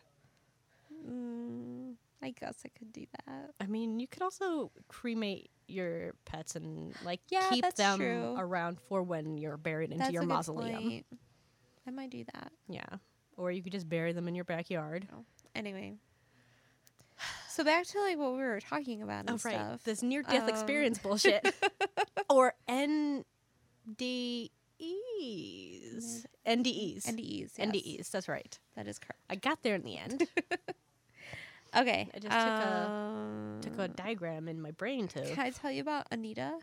[1.07, 3.51] Mm, I guess I could do that.
[3.61, 8.35] I mean, you could also cremate your pets and like Yeah, keep them true.
[8.39, 11.05] around for when you're buried into That's your mausoleum.
[11.87, 12.53] I might do that.
[12.69, 12.87] Yeah.
[13.37, 15.07] Or you could just bury them in your backyard.
[15.55, 15.95] Anyway.
[17.49, 19.55] So back to like what we were talking about and Oh, right.
[19.55, 19.83] stuff.
[19.85, 21.53] This near death Um, experience bullshit.
[22.31, 22.55] or
[23.91, 24.51] NDEs.
[26.47, 27.05] NDEs.
[27.07, 27.51] NDEs.
[27.57, 28.11] Yes, NDEs.
[28.11, 28.59] That's right.
[28.77, 29.21] That is correct.
[29.29, 30.27] I got there in the end.
[31.77, 32.09] Okay.
[32.15, 35.21] I just took a- Took a um, diagram in my brain too.
[35.21, 36.55] Can I tell you about Anita?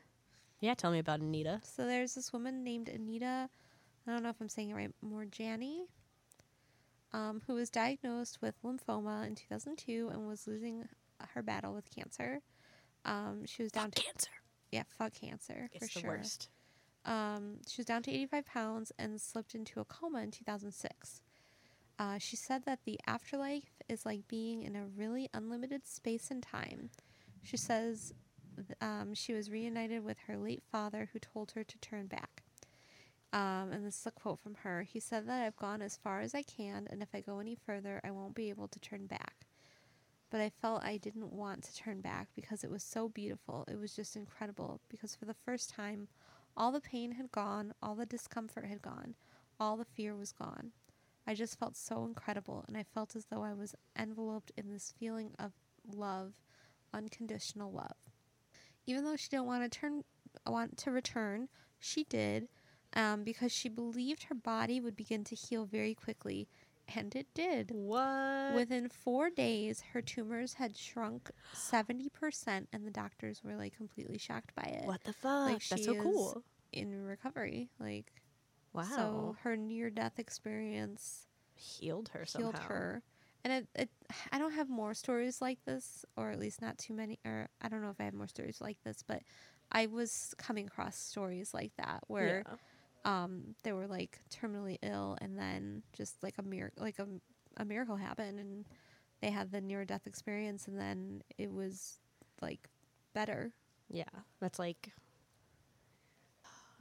[0.61, 1.61] Yeah, tell me about Anita.
[1.63, 3.47] So there's this woman named Anita,
[4.07, 5.81] I don't know if I'm saying it right, Moorjani,
[7.13, 10.85] um, who was diagnosed with lymphoma in 2002 and was losing
[11.35, 12.41] her battle with cancer.
[13.05, 14.31] Um, she was down Fuck to cancer.
[14.71, 16.09] yeah, fuck cancer It's for the sure.
[16.17, 16.49] worst.
[17.05, 21.21] Um, she was down to 85 pounds and slipped into a coma in 2006.
[21.97, 26.43] Uh, she said that the afterlife is like being in a really unlimited space and
[26.43, 26.89] time.
[27.43, 28.13] She says
[28.81, 32.43] um, she was reunited with her late father who told her to turn back.
[33.33, 34.83] Um, and this is a quote from her.
[34.83, 37.55] He said that I've gone as far as I can, and if I go any
[37.55, 39.45] further, I won't be able to turn back.
[40.29, 43.65] But I felt I didn't want to turn back because it was so beautiful.
[43.67, 46.07] It was just incredible because for the first time,
[46.57, 49.15] all the pain had gone, all the discomfort had gone,
[49.59, 50.71] all the fear was gone.
[51.27, 54.93] I just felt so incredible, and I felt as though I was enveloped in this
[54.97, 55.53] feeling of
[55.91, 56.33] love,
[56.93, 57.97] unconditional love.
[58.85, 60.03] Even though she didn't want to turn,
[60.45, 61.49] want to return,
[61.79, 62.47] she did,
[62.93, 66.47] um, because she believed her body would begin to heal very quickly,
[66.93, 67.71] and it did.
[67.71, 68.53] What?
[68.53, 74.17] Within four days, her tumors had shrunk seventy percent, and the doctors were like completely
[74.17, 74.85] shocked by it.
[74.85, 75.45] what the fuck?
[75.47, 76.43] Like That's so cool.
[76.71, 77.69] in recovery.
[77.79, 78.11] Like
[78.73, 78.83] Wow.
[78.93, 82.67] so, her near-death experience healed her healed somehow.
[82.67, 83.03] her.
[83.43, 83.89] And it, it,
[84.31, 87.19] I don't have more stories like this, or at least not too many.
[87.25, 89.21] Or I don't know if I have more stories like this, but
[89.71, 92.55] I was coming across stories like that where Yeah.
[93.05, 97.07] Um they were like terminally ill, and then just like a miracle, like a,
[97.57, 98.65] a miracle happened, and
[99.21, 101.99] they had the near death experience, and then it was
[102.41, 102.69] like
[103.13, 103.53] better.
[103.89, 104.03] Yeah,
[104.41, 104.91] that's like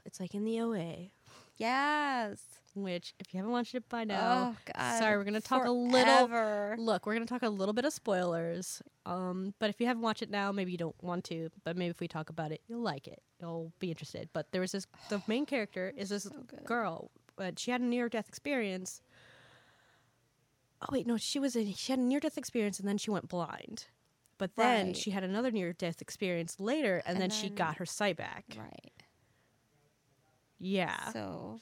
[0.04, 1.10] It's like in the OA,
[1.56, 2.42] Yes.
[2.74, 4.98] which if you haven't watched it by now, oh God.
[4.98, 6.26] sorry, we're gonna talk a little.
[6.28, 6.74] Forever.
[6.78, 8.82] Look, we're gonna talk a little bit of spoilers.
[9.06, 11.50] Um, but if you haven't watched it now, maybe you don't want to.
[11.64, 13.22] But maybe if we talk about it, you'll like it.
[13.40, 14.28] You'll be interested.
[14.32, 14.86] But there was this.
[15.08, 16.30] The main character is this So
[16.66, 17.10] girl.
[17.36, 19.00] But she had a near death experience.
[20.82, 21.72] Oh wait, no, she was in.
[21.74, 23.86] She had a near death experience, and then she went blind.
[24.36, 24.96] But then Right.
[24.96, 28.44] she had another near death experience later, and, And then, she got her sight back.
[28.58, 28.92] Right.
[30.58, 31.12] Yeah.
[31.12, 31.58] So,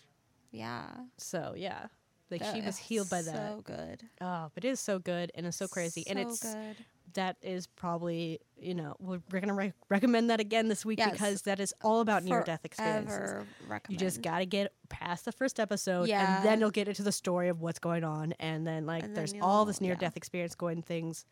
[0.51, 0.87] yeah.
[1.19, 1.63] So, yeah.
[1.83, 1.87] yeah,
[2.31, 3.35] like That she was healed by that.
[3.53, 4.03] So good.
[4.21, 6.77] Oh, but it is so good and it's so crazy, and it's good.
[7.15, 11.13] that is probably you know we're, we're gonna re- recommend that again this week Yes.
[11.13, 13.45] because that is all about near death experiences.
[13.67, 16.37] Forever You just gotta get past the first episode, Yeah.
[16.37, 19.15] and then you'll get into the story of what's going on, and then like And
[19.17, 19.99] then there's all this near yeah.
[19.99, 21.27] death experience going things,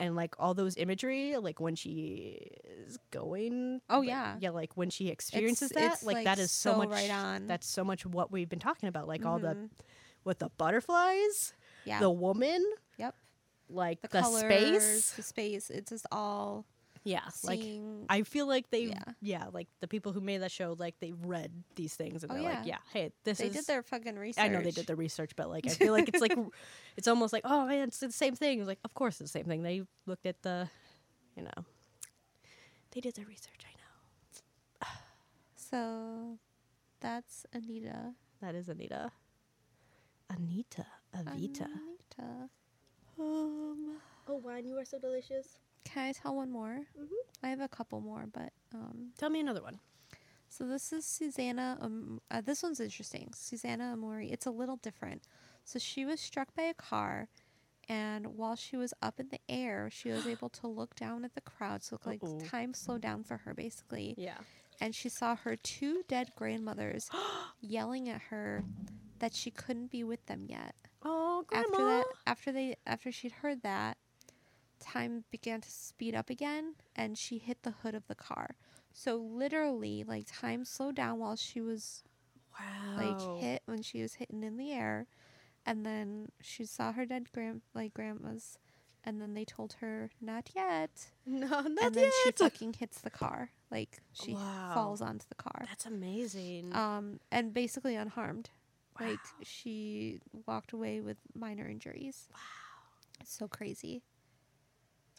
[0.00, 2.48] and like all those imagery, like when she
[2.86, 3.80] is going.
[3.88, 4.36] Oh, like, yeah.
[4.40, 6.88] yeah, like when she experiences It's- that, it's, like, like, that is so, so much.
[6.90, 7.46] right on.
[7.46, 9.70] That's so much what we've been talking about, like all the Mhm.
[10.24, 11.52] with the butterflies,
[11.84, 12.00] Yeah.
[12.00, 12.64] the woman,
[12.98, 13.14] yep.
[13.68, 15.12] like The, the, colors, space.
[15.12, 15.70] the space.
[15.70, 16.66] It's just all
[17.04, 17.60] Yeah, like.
[18.08, 19.02] I feel like they, yeah.
[19.20, 19.44] Yeah.
[19.52, 22.44] like the people who made that show, like they read these things and Oh, they're
[22.44, 22.76] like, yeah.
[22.76, 23.54] yeah, hey, this they is.
[23.54, 24.44] did their fucking research.
[24.44, 26.36] I know they did their research, but like I feel like it's like
[26.96, 28.60] it's almost like oh man, it's the same thing.
[28.60, 29.62] It's like of course it's the same thing.
[29.64, 30.68] They looked at the,
[31.36, 31.64] you know,
[32.92, 33.62] they did their research.
[33.64, 33.72] I
[34.86, 34.88] know
[35.56, 36.38] So,
[37.00, 38.14] that's Anita.
[38.40, 39.10] that is Anita.
[40.30, 40.86] Anita,
[41.16, 41.66] Avita.
[41.66, 42.48] Anita.
[43.18, 43.96] Um.
[44.28, 45.58] Oh, wine, you are so delicious.
[45.92, 46.86] Can I tell one more?
[46.98, 47.08] Mhm.
[47.42, 49.80] I have a couple more, but um, Tell me another one.
[50.48, 51.78] So this is Susanna.
[51.80, 53.32] Um, uh, this one's interesting.
[53.34, 54.30] Susanna Amori.
[54.30, 55.22] It's a little different.
[55.64, 57.28] So she was struck by a car,
[57.88, 61.34] and while she was up in the air, she was able to look down at
[61.34, 61.82] the crowd.
[61.82, 62.40] So like Uh-oh.
[62.40, 64.38] time slowed down for her basically, Yeah.
[64.80, 67.08] and she saw her two dead grandmothers
[67.60, 68.64] yelling at her
[69.18, 70.74] that she couldn't be with them yet.
[71.02, 71.66] Oh, grandma.
[71.68, 73.96] After that, after they, after she'd heard that,
[74.82, 78.56] time began to speed up again, and she hit the hood of the car.
[78.92, 82.02] So literally, like time slowed down while she was
[82.58, 82.96] wow.
[82.96, 85.06] like hit when she was hitting in the air,
[85.66, 88.58] and then she saw her dead grand like grandmas,
[89.04, 91.86] and then they told her not yet, No, not yet.
[91.86, 94.72] and then she fucking hits the car, like she Wow.
[94.74, 96.72] falls onto the car, That's amazing.
[96.72, 98.50] um, and basically unharmed.
[99.00, 102.28] Like she walked away with minor injuries.
[102.32, 102.38] Wow,
[103.20, 104.02] it's so crazy.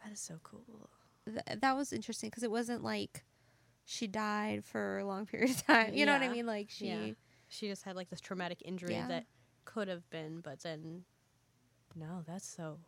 [0.03, 0.89] That is so cool.
[1.25, 3.23] Th- that was interesting because it wasn't like
[3.85, 5.93] she died for a long period of time.
[5.93, 6.45] You know what I mean?
[6.45, 7.11] Like she, Yeah.
[7.49, 9.07] She just had like this traumatic injury Yeah.
[9.07, 9.25] that
[9.65, 11.03] could have been, but then
[11.95, 12.79] no, that's so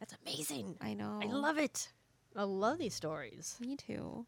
[0.00, 0.76] that's amazing.
[0.80, 1.20] I know.
[1.22, 1.88] I love it.
[2.34, 3.56] I love these stories.
[3.60, 4.26] Me too.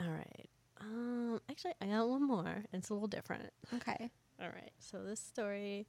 [0.00, 0.48] All right.
[0.80, 2.64] Um actually I got one more.
[2.72, 3.50] It's a little different.
[3.74, 4.10] Okay.
[4.40, 4.72] All right.
[4.78, 5.86] So this story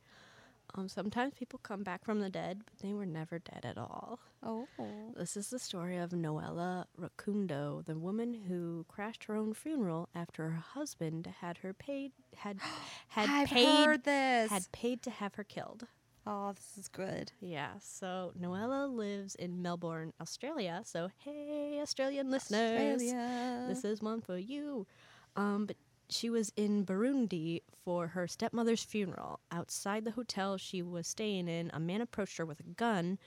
[0.75, 4.19] um sometimes people come back from the dead, but they were never dead at all.
[4.41, 4.67] Oh.
[5.15, 10.49] This is the story of Noela Rukundo, the woman who crashed her own funeral after
[10.49, 12.57] her husband had her paid had
[13.09, 14.49] had I've paid heard this.
[14.51, 15.87] had paid to have her killed.
[16.25, 17.31] oh, this is good.
[17.41, 20.81] Yeah, so Noela lives in Melbourne, Australia.
[20.85, 23.65] So hey, Australian listeners, Australia.
[23.67, 24.87] this is one for you.
[25.35, 25.75] Um, but
[26.13, 29.39] she was in Burundi for her stepmother's funeral.
[29.51, 33.17] Outside the hotel she was staying in, a man approached her with a gun.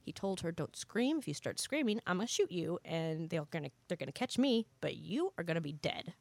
[0.00, 1.18] He told her, "Don't scream.
[1.18, 4.66] If you start screaming, I'm gonna shoot you, and they're gonna they're gonna catch me,
[4.80, 6.14] but you are gonna be dead."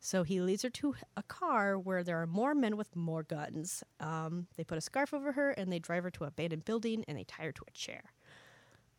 [0.00, 3.82] So he leads her to a car where there are more men with more guns.
[4.00, 7.04] Um, they put a scarf over her and they drive her to an abandoned building
[7.08, 8.12] and they tie her to a chair.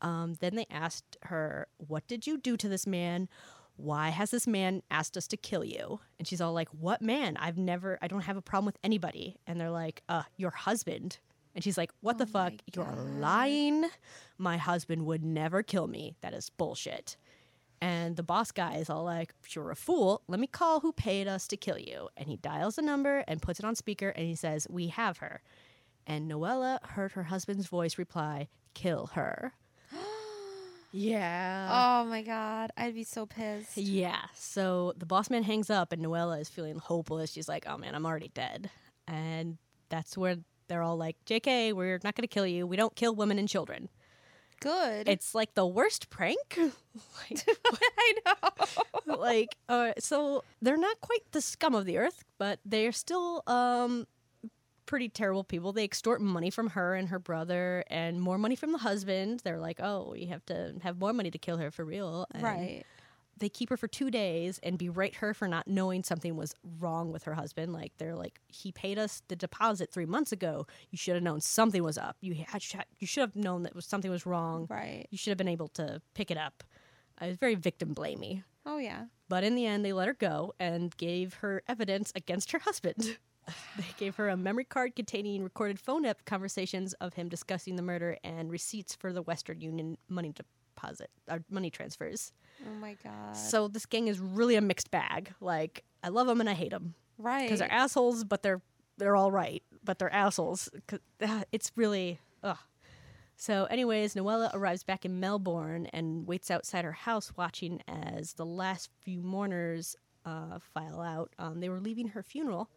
[0.02, 3.30] Um, then they asked her, What did you do to this man?
[3.78, 6.00] Why has this man asked us to kill you?
[6.20, 7.38] And she's all like, What man?
[7.38, 9.38] I've never, I don't have a problem with anybody.
[9.48, 11.20] And they're like, Uh, your husband.
[11.56, 12.54] And she's like, What the Oh my fuck?
[12.76, 13.86] You're lying.
[14.38, 16.16] My husband would never kill me.
[16.22, 17.18] That is bullshit.
[17.80, 21.28] And the boss guy is all like, you're a fool, let me call who paid
[21.28, 22.10] us to kill you.
[22.18, 25.20] And he dials the number and puts it on speaker and he says, We have
[25.20, 25.42] her.
[26.08, 29.54] And Noela heard her husband's voice reply, Kill her.
[30.92, 32.02] Yeah.
[32.04, 33.78] oh my god, I'd be so pissed.
[33.78, 34.22] Yeah.
[34.34, 37.32] So the boss man hangs up and Noela is feeling hopeless.
[37.32, 38.70] She's like, Oh man, I'm already dead.
[39.08, 39.58] And
[39.90, 42.68] that's where they're all like, JK, we're not going to kill you.
[42.68, 43.90] We don't kill women and children.
[44.60, 45.08] Good.
[45.08, 46.38] It's like the worst prank.
[46.58, 47.48] like,
[47.98, 49.16] I know.
[49.18, 54.08] like uh, so they're not quite the scum of the earth but they're still um
[54.88, 58.72] pretty terrible people they extort money from her and her brother and more money from
[58.72, 61.86] the husband they're like oh we have to have more money to kill her for
[61.86, 62.84] real and right.
[63.38, 67.12] they keep her for two days and berate her for not knowing something was wrong
[67.12, 67.72] with her husband.
[67.72, 70.66] Like they're like, he paid us the deposit three months ago.
[70.90, 72.18] You should have known something was up.
[72.22, 72.64] You had
[72.98, 74.66] you should have known that was something was wrong.
[74.70, 75.06] Right.
[75.12, 76.64] You should have been able to pick it up.
[77.22, 78.44] Uh, I was very victim blamey.
[78.66, 79.06] Oh yeah.
[79.30, 83.18] But in the end, they let her go and gave her evidence against her husband.
[83.78, 87.82] they gave her a memory card containing recorded phone app conversations of him discussing the
[87.82, 92.34] murder and receipts for the Western Union money deposit or money transfers.
[92.66, 93.36] Oh my god.
[93.36, 95.34] So this gang is really a mixed bag.
[95.40, 97.44] Like I love them and I hate them right.
[97.44, 98.62] because they're assholes, but they're
[98.98, 100.70] they're all right, but they're assholes.
[101.22, 102.58] ah, It's really ugh.
[103.40, 108.46] So, anyways, Noela arrives back in Melbourne and waits outside her house, watching as the
[108.46, 109.96] last few mourners
[110.26, 111.32] uh, file out.
[111.38, 112.68] Um, they were leaving her funeral.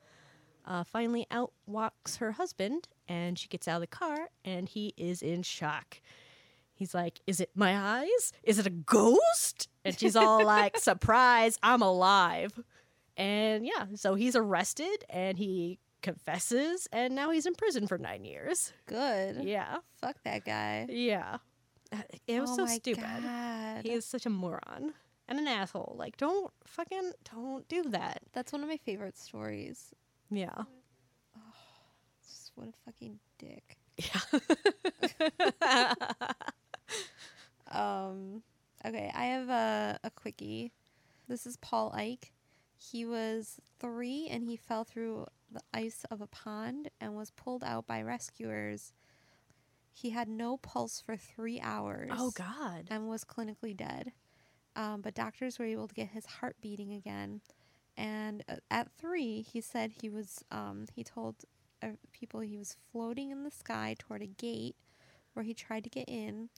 [0.67, 4.95] Uh, finally, out walks her husband, and she gets out of the car, and he
[4.97, 6.01] is in shock.
[6.75, 8.33] He's like, Is it my eyes?
[8.43, 9.69] Is it a ghost?
[9.85, 12.59] And she's all like, Surprise, I'm alive.
[13.17, 18.25] And yeah, so he's arrested and he confesses, and now he's in prison for nine
[18.25, 18.73] years.
[18.87, 19.45] good.
[19.45, 19.79] Yeah.
[20.01, 20.87] Fuck that guy.
[20.89, 21.37] Yeah.
[22.27, 23.03] It was oh so stupid.
[23.03, 23.83] God.
[23.85, 24.95] He is such a moron
[25.29, 25.97] and an asshole.
[25.99, 28.23] Like, don't fucking don't do that.
[28.33, 29.93] That's one of my favorite stories.
[30.31, 30.63] Yeah.
[32.29, 33.77] Just what a fucking dick.
[33.99, 35.95] Yeah.
[37.73, 38.43] Um,
[38.85, 40.73] okay, I have a, a quickie.
[41.29, 42.33] This is Paul Ike.
[42.77, 47.63] He was three and he fell through the ice of a pond and was pulled
[47.63, 48.93] out by rescuers.
[49.93, 52.11] He had no pulse for three hours.
[52.17, 52.87] oh God.
[52.91, 54.13] and was clinically dead.
[54.77, 57.41] Um, but doctors were able to get his heart beating again.
[58.01, 61.45] And uh, at three, he said he was, um, he told
[61.83, 64.77] uh, people he was floating in the sky toward a gate
[65.35, 66.49] where he tried to get in.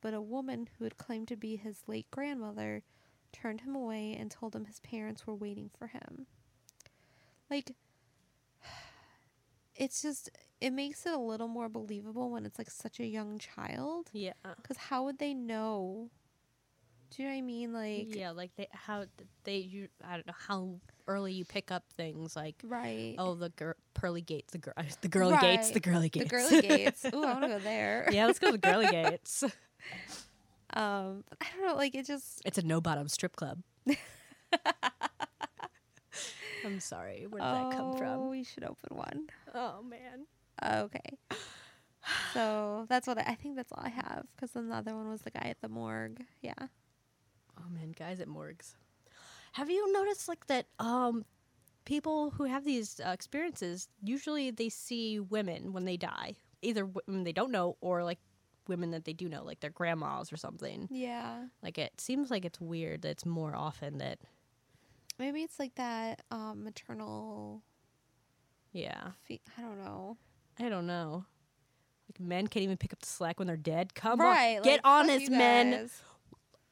[0.00, 2.82] But a woman who had claimed to be his late grandmother
[3.32, 6.26] turned him away and told him his parents were waiting for him.
[7.48, 7.76] Like,
[9.76, 10.30] it's just,
[10.60, 14.10] it makes it a little more believable when it's like such a young child.
[14.12, 14.32] Yeah.
[14.56, 16.10] Because how would they know?
[17.10, 17.72] Do you know what I mean?
[17.72, 19.04] Like, yeah, like they how
[19.44, 20.74] they you I don't know how
[21.06, 23.14] early you pick up things like right?
[23.18, 25.82] oh the gir- pearly gates the gir- the girly gates the Right.
[25.82, 27.04] girly the gates girly gates.
[27.06, 28.08] Ooh, I want to go there.
[28.12, 29.42] yeah, let's go to the girly gates.
[30.74, 31.74] Um, I don't know.
[31.76, 33.62] Like, it just It's a no bottom strip club.
[36.64, 37.26] I'm sorry.
[37.28, 38.28] Where did that come Oh, from?
[38.30, 39.26] we should open one.
[39.54, 40.26] Oh man.
[40.84, 41.18] Okay.
[42.34, 43.56] So that's what I, I think.
[43.56, 44.26] That's all I have.
[44.36, 46.20] Because then the other one was the guy at the morgue.
[46.42, 46.52] Yeah.
[47.58, 48.76] Oh man, guys at morgues.
[49.52, 50.66] Have you noticed like that?
[50.78, 51.24] Um,
[51.84, 57.24] people who have these uh, experiences usually they see women when they die, either women
[57.24, 58.18] they don't know or like
[58.68, 60.88] women that they do know, like their grandmas or something.
[60.90, 61.44] Yeah.
[61.62, 64.18] Like it seems like it's weird that it's more often that
[65.18, 67.62] Maybe it's like that um, maternal.
[68.72, 69.08] yeah.
[69.24, 70.16] Fe- I don't know.
[70.60, 71.24] I don't know.
[72.08, 73.94] Like men can't even pick up the slack when they're dead.
[73.94, 74.58] Come right.
[74.58, 75.90] on, get like, fuck honest, men.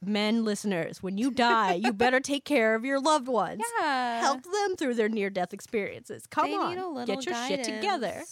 [0.02, 0.08] Guys.
[0.08, 3.62] Men listeners, when you die, you better take care of your loved ones.
[3.80, 4.20] Yeah.
[4.20, 6.26] Help them through their near death experiences.
[6.26, 6.74] Come they on.
[6.74, 8.22] Need a little Get your shit together.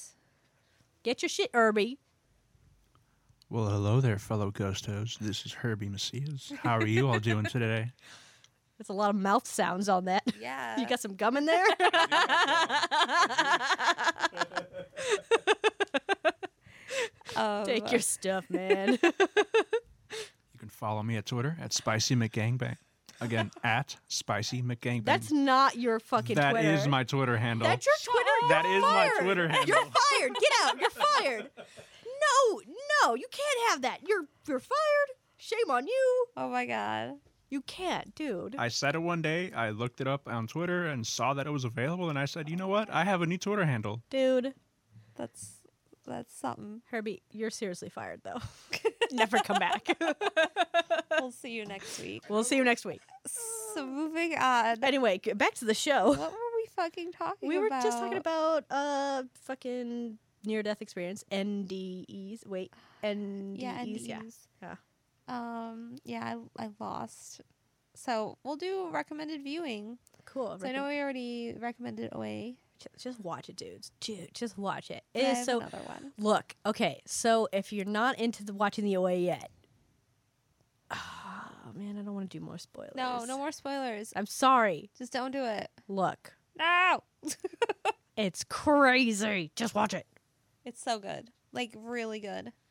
[1.02, 1.98] Get your shit, Herbie.
[3.50, 5.18] Well, hello there, fellow ghostos.
[5.18, 6.52] This is Herbie Macias.
[6.62, 7.92] How are you all doing today?
[8.78, 10.24] There's a lot of mouth sounds on that.
[10.40, 10.80] Yeah.
[10.80, 11.64] You got some gum in there?
[17.36, 18.98] um, Take your stuff, man.
[20.74, 22.76] You can follow me at Twitter at Spicy McGangbang.
[23.20, 25.04] Again, at Spicy McGangbang.
[25.04, 26.68] That's not your fucking That Twitter.
[26.68, 27.68] is my Twitter handle.
[27.68, 28.48] That's your Twitter.
[28.48, 29.22] That You're is my fired.
[29.24, 29.66] Twitter handle.
[29.68, 30.32] You're fired.
[30.40, 30.80] Get out.
[30.80, 31.50] You're fired.
[32.06, 32.60] No,
[33.04, 34.00] no, you can't have that.
[34.08, 35.08] You're you're fired.
[35.36, 36.26] Shame on you.
[36.36, 37.14] Oh my god.
[37.50, 38.56] You can't, dude.
[38.58, 39.52] I said it one day.
[39.52, 42.48] I looked it up on Twitter and saw that it was available, and I said,
[42.48, 42.90] you know what?
[42.90, 44.02] I have a new Twitter handle.
[44.10, 44.54] Dude,
[45.14, 45.53] That's
[46.06, 46.82] that's something.
[46.90, 48.40] Herbie, you're seriously fired though.
[49.12, 49.86] Never come back.
[51.20, 52.22] we'll see you next week.
[52.28, 53.00] we'll see you next week.
[53.74, 54.82] So moving on.
[54.82, 56.08] Anyway, back to the show.
[56.10, 57.82] What were we fucking talking We were about?
[57.82, 62.46] just talking about uh fucking near death experience NDEs.
[62.46, 63.56] Wait, NDEs.
[63.58, 64.18] yeah, yeah.
[64.20, 64.36] NDEs.
[64.62, 64.74] Yeah.
[65.26, 67.40] Um, yeah, I, I lost.
[67.94, 69.98] So we'll do recommended viewing.
[70.24, 70.58] Cool.
[70.58, 72.56] So I know we already recommended away.
[72.98, 73.92] Just, watch it, dudes.
[74.00, 75.02] Dude, just watch it.
[75.14, 75.60] It is so.
[75.60, 76.12] another one.
[76.18, 77.00] Look, okay.
[77.06, 79.50] So if you're not into the watching the OA yet,
[80.90, 82.92] oh man, I don't want to do more spoilers.
[82.94, 84.12] No, no more spoilers.
[84.16, 84.90] I'm sorry.
[84.98, 85.70] Just don't do it.
[85.88, 87.02] Look, No.
[88.16, 89.50] it's crazy.
[89.56, 90.06] Just watch it.
[90.64, 91.30] It's so good.
[91.52, 92.52] Like really good.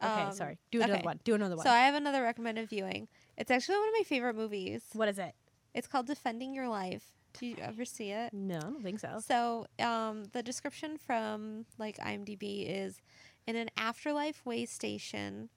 [0.00, 0.58] Okay, Um, sorry.
[0.70, 1.02] Do another okay.
[1.02, 1.18] one.
[1.24, 1.64] Do another one.
[1.66, 3.08] So I have another recommended viewing.
[3.36, 4.84] It's actually one of my favorite movies.
[4.92, 5.32] what is it?
[5.74, 7.17] It's called Defending Your Life.
[7.38, 8.32] Do you ever see it?
[8.32, 9.20] No, I don't think so.
[9.24, 13.00] So, um, the description from like IMDb is
[13.46, 15.48] in an afterlife way station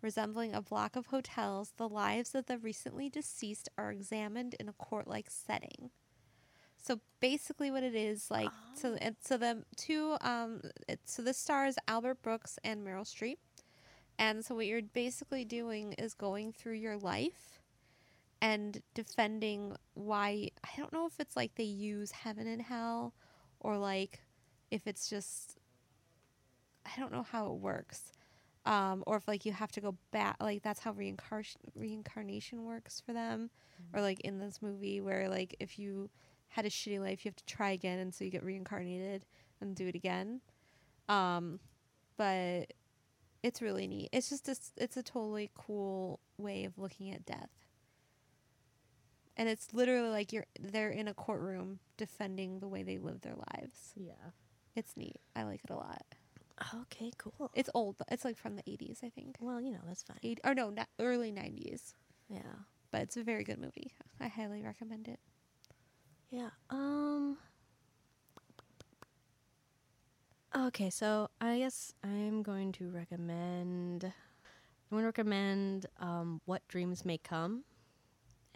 [0.00, 4.72] resembling a block of hotels, the lives of the recently deceased are examined in a
[4.74, 5.90] court-like setting.
[6.76, 11.38] So basically, what it is like, so and so the two, um, it, so this
[11.38, 13.38] stars Albert Brooks and Meryl Streep,
[14.18, 17.62] and so what you're basically doing is going through your life
[18.44, 23.14] and defending why I don't know if it's like they use heaven and hell
[23.58, 24.20] or like
[24.70, 25.56] if it's just
[26.84, 28.12] I don't know how it works.
[28.66, 33.00] Um, or if like you have to go back like that's how reincarnation reincarnation works
[33.00, 33.48] for them.
[33.94, 36.10] Or like in this movie where like if you
[36.48, 39.24] had a shitty life you have to try again and so you get reincarnated
[39.62, 40.42] and do it again.
[41.08, 41.60] Um
[42.18, 42.74] but
[43.42, 44.10] it's really neat.
[44.12, 47.63] It's just a, it's a totally cool way of looking at death
[49.36, 53.34] and it's literally like you're they're in a courtroom defending the way they live their
[53.34, 53.92] lives.
[53.96, 54.30] Yeah.
[54.76, 55.20] It's neat.
[55.36, 56.02] I like it a lot.
[56.82, 57.50] Okay, cool.
[57.54, 57.96] It's old.
[58.10, 59.36] It's like from the 80s, I think.
[59.40, 60.18] well, you know, that's fine.
[60.22, 61.94] Eight or no, not early 90s.
[62.28, 62.40] Yeah.
[62.90, 63.92] But it's a very good movie.
[64.20, 65.18] I highly recommend it.
[66.30, 66.50] Yeah.
[66.70, 67.38] Um
[70.56, 74.12] Okay, so I guess I'm going to recommend I'm
[74.90, 77.64] going to recommend um What Dreams May Come.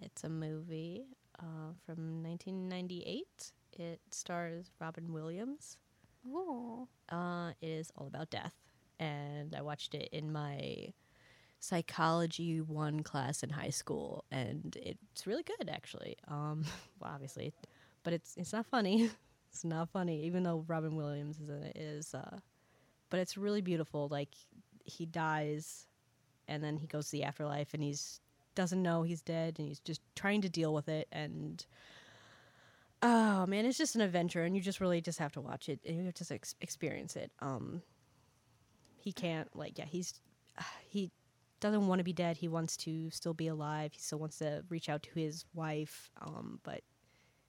[0.01, 1.07] It's a movie
[1.39, 3.53] uh, from 1998.
[3.73, 5.79] It stars Robin Williams.
[6.27, 6.89] Oh.
[7.09, 8.55] Uh, it is all about death,
[8.99, 10.93] and I watched it in my
[11.61, 16.17] psychology one class in high school, and it's really good actually.
[16.29, 16.65] Um,
[17.01, 17.53] well, obviously,
[18.03, 19.11] but it's it's not funny.
[19.53, 21.77] it's not funny, even though Robin Williams is in it.
[21.77, 22.39] Is uh,
[23.11, 24.09] but it's really beautiful.
[24.09, 24.35] Like
[24.85, 25.87] he dies,
[26.47, 28.21] and then he goes to the afterlife, and he's
[28.59, 31.65] doesn't know he's dead, and he's just trying to deal with it, and
[33.03, 35.79] oh man, it's just an adventure, and you just really just have to watch it,
[35.87, 37.31] and you have to ex- experience it.
[37.39, 37.83] Um,
[38.97, 40.21] he can't like yeah, he's
[40.89, 41.13] he
[41.61, 42.37] doesn't want to be dead.
[42.37, 43.93] He wants to still be alive.
[43.93, 46.81] He still wants to reach out to his wife, um, but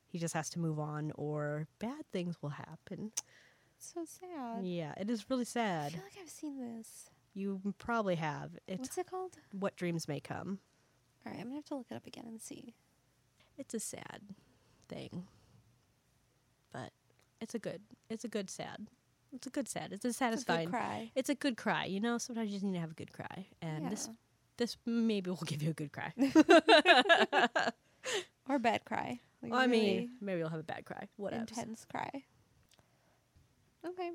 [0.06, 3.12] he just has to move on, or bad things will happen.
[3.80, 4.64] So sad.
[4.64, 5.88] Yeah, it is really sad.
[5.88, 7.10] I feel like I've seen this.
[7.34, 8.52] You probably have.
[8.68, 9.38] It's What's it called?
[9.52, 10.60] what dreams may come.
[11.26, 12.74] All right, I'm going to have to look it up again and see.
[13.58, 14.22] It's a sad
[14.88, 15.28] thing,
[16.72, 16.92] but
[17.42, 17.82] it's a good.
[18.10, 18.88] It's a good sad.
[19.34, 19.92] It's a good sad.
[19.92, 20.66] It's a It's a satisfying.
[20.70, 21.12] good cry.
[21.16, 21.86] It's a good cry.
[21.86, 24.14] You know, sometimes you just need to have a good cry, and this Yeah.
[24.58, 26.14] this maybe will give you a good cry.
[28.48, 29.20] Or bad cry.
[29.44, 31.08] Like I really mean, maybe you'll have a bad cry.
[31.18, 31.42] Whatever.
[31.42, 32.24] intense cry.
[33.86, 34.10] Okay.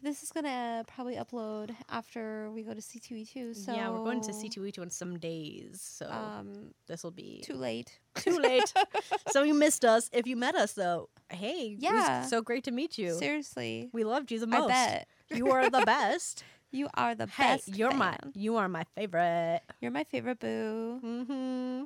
[0.00, 3.56] This is gonna probably upload after we go to C2E2.
[3.56, 7.54] So yeah, we're going to C2E2 in some days, so Um, this will be too
[7.54, 7.98] late.
[8.14, 8.72] too late.
[9.32, 10.08] so you missed us.
[10.12, 12.22] If you met us though, hey, it was Yeah.
[12.26, 13.14] so great to meet you.
[13.18, 14.68] Seriously, We loved you the I most.
[14.68, 16.44] bet You are the best.
[16.70, 17.68] you are the hey, best.
[17.76, 19.62] you're my you are my favorite.
[19.80, 21.00] You're my favorite boo.
[21.02, 21.84] Mm-hmm.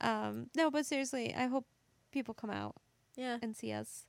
[0.00, 1.66] Um, no, but seriously, I hope
[2.12, 2.76] people come out
[3.16, 3.38] Yeah.
[3.42, 4.06] and see us.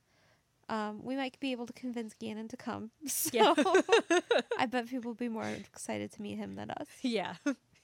[0.70, 2.92] Um, we might be able to convince Gannon to come.
[3.08, 3.54] So Yeah.
[4.60, 6.88] I bet people will be more excited to meet him than us.
[7.02, 7.36] Yeah.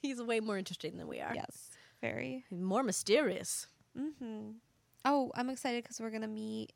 [0.02, 1.32] He's way more interesting than we are.
[1.34, 1.70] Yes,
[2.02, 2.44] very.
[2.50, 3.68] More mysterious.
[3.98, 4.50] Mm-hmm.
[5.06, 6.72] Oh, I'm excited because we're gonna meet.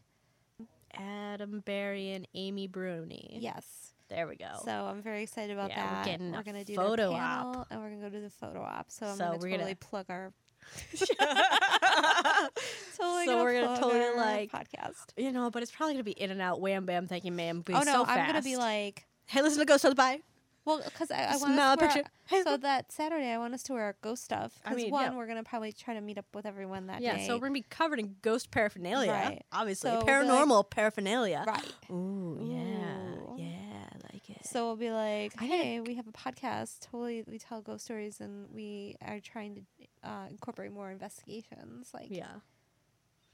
[0.94, 3.36] Adam Berry and Amy Bruni.
[3.40, 3.92] Yes.
[4.08, 4.48] There we go.
[4.64, 6.04] So I'm very excited about Yeah, we're that.
[6.06, 7.66] getting we're gonna do the photo the op.
[7.70, 8.90] and we're gonna go to the photo op.
[8.90, 10.32] So I'm So gonna we're totally gonna- plug our.
[13.00, 15.12] So totally we're gonna totally like podcast.
[15.16, 17.64] you know, but it's probably gonna be in and out, wham bam, thank you, ma'am.
[17.68, 20.20] Oh no, so I'm gonna be like, hey, listen to Ghost Toes, bye.
[20.64, 22.10] well, because I, I want Smell us a to wear picture.
[22.26, 24.52] Hey, so that Saturday I want us to wear our ghost stuff.
[24.64, 25.16] I Because mean, one, yeah.
[25.16, 27.26] we're gonna probably try to meet up with everyone that Yeah, day.
[27.26, 29.42] so we're gonna be covered in ghost paraphernalia, Right.
[29.52, 31.44] obviously, So we'll like- paranormal paraphernalia.
[31.46, 31.72] right.
[31.90, 33.36] Ooh, yeah, Ooh.
[33.38, 34.44] yeah, I like it.
[34.44, 36.80] So we'll be like, hey, we have a podcast.
[36.90, 39.62] Totally, we tell ghost stories, and we are trying to
[40.08, 42.26] uh, incorporate more investigations, like yeah,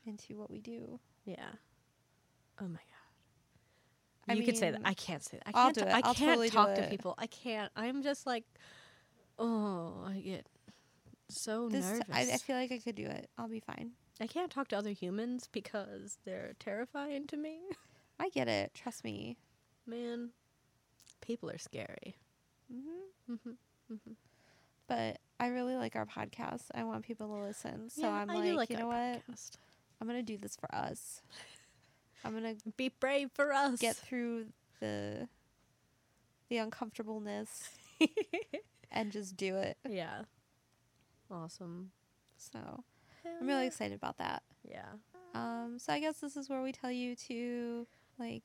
[0.07, 1.01] into what we do.
[1.25, 1.37] yeah.
[2.61, 2.79] Oh my god.
[4.29, 4.81] I you could say that.
[4.85, 5.49] I can't say that.
[5.49, 5.89] I I'll can't.
[5.89, 5.93] it.
[5.93, 7.15] I I'll can't totally talk to people.
[7.19, 7.71] I can't.
[7.77, 8.45] I'm just like,
[9.39, 10.47] oh, I get
[11.29, 12.07] so This, nervous.
[12.13, 13.29] I, I feel like I could do it.
[13.37, 13.93] I'll be fine.
[14.21, 17.59] I can't talk to other humans because they're terrifying to me.
[18.21, 18.73] I get it.
[18.73, 19.37] Trust me.
[19.87, 20.31] Man,
[21.21, 22.17] people are scary.
[22.73, 24.13] hmm Mm-hmm.
[24.87, 26.65] But I really like our podcast.
[26.75, 27.91] I want people to listen.
[27.91, 29.23] So I'm I like, like you know our what?
[30.05, 31.23] I'm gonna do this for us.
[32.27, 33.81] I'm gonna Be brave for us.
[33.81, 34.49] get through
[34.81, 35.29] the
[36.51, 37.71] the uncomfortableness
[38.93, 39.79] and just do it.
[39.89, 40.25] yeah.
[41.31, 41.91] Awesome.
[42.37, 42.85] So
[43.41, 44.43] I'm really excited about that.
[44.63, 44.85] Yeah.
[45.35, 47.87] Um, so I guess this is where we tell you to
[48.19, 48.43] like,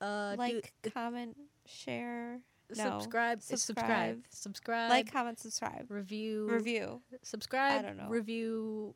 [0.00, 1.36] Uh, do- like, comment,
[1.66, 2.40] share,
[2.76, 4.22] no, subscribe, subscribe, subscribe.
[4.30, 7.78] subscribe, like, comment, subscribe, review, review, subscribe.
[7.78, 8.08] I don't know.
[8.08, 8.94] Review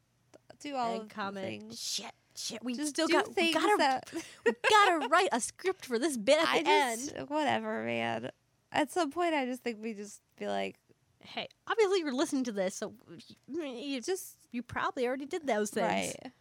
[0.61, 1.44] do all and comment.
[1.46, 1.80] things.
[1.80, 2.62] Shit, shit.
[2.64, 3.34] We Just still got.
[3.36, 4.11] We gotta, that
[4.46, 7.28] we gotta write a script for this bit at I the just end.
[7.28, 8.30] whatever, man.
[8.72, 10.76] At some point, I just think we just be like,
[11.20, 12.92] Hey, obviously you're listening to this, so
[13.48, 15.86] you just you probably already did those things.
[16.22, 16.32] right,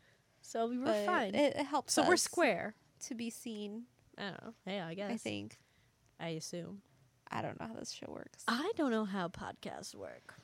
[0.41, 1.35] So we were but fine.
[1.35, 1.93] It, it helps.
[1.93, 2.75] so we're square.
[3.07, 3.83] to be seen.
[4.17, 4.53] I don't know.
[4.67, 5.11] Yeah, I guess.
[5.11, 5.57] I think.
[6.19, 6.81] I assume.
[7.31, 8.43] I don't know how this show works.
[8.47, 10.35] I don't know how podcasts work.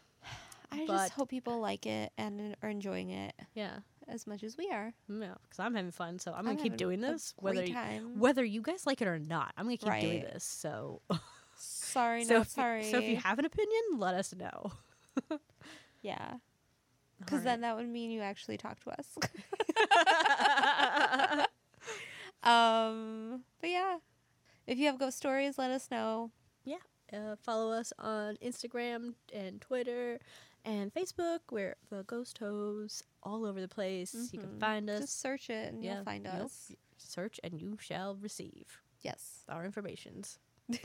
[0.72, 3.80] I but- just hope people like it and are enjoying it Yeah.
[4.08, 4.94] as much as we are.
[5.08, 8.20] Yeah, because I'm having fun, so I'm gonna keep doing this, whether you, time.
[8.20, 9.54] whether you guys like it or not.
[9.58, 10.44] I'm gonna keep doing this.
[10.44, 11.02] So,
[11.56, 12.84] Sorry, so not if, sorry.
[12.84, 14.72] So if you have an opinion, let us know.
[16.02, 16.36] yeah,
[17.20, 19.18] because then that would mean you actually talk to us.
[22.44, 23.98] um, but yeah,
[24.68, 26.32] if you have ghost stories, let us know.
[27.12, 30.20] uh, follow us on Instagram and Twitter
[30.66, 31.40] and Facebook.
[31.52, 34.14] We're the Ghost Hose all over the place.
[34.32, 34.60] You can Mhm.
[34.60, 35.02] find us.
[35.02, 36.34] Just search it and Yeah, you'll find yep.
[36.46, 36.72] us.
[36.98, 39.44] Search and you shall receive Yes.
[39.48, 40.40] our informations.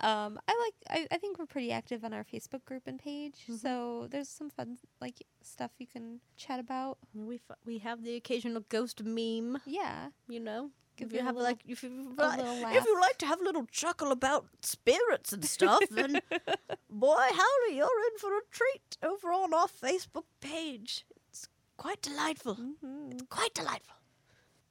[0.00, 0.74] Um, I like.
[1.10, 3.58] I, I think we're pretty active on our Facebook group and page, Mhm.
[3.58, 6.98] so there's some fun like stuff you can chat about.
[7.14, 9.58] We f- we have the occasional ghost meme.
[9.66, 12.38] Yeah, You know, if you have little- like if you like,
[12.76, 16.20] if you like to have a little chuckle about spirits and stuff, then
[16.90, 21.04] boy, howdy, you're in for a treat over on our Facebook page.
[21.28, 22.54] It's quite delightful.
[22.54, 23.96] hmm Quite delightful.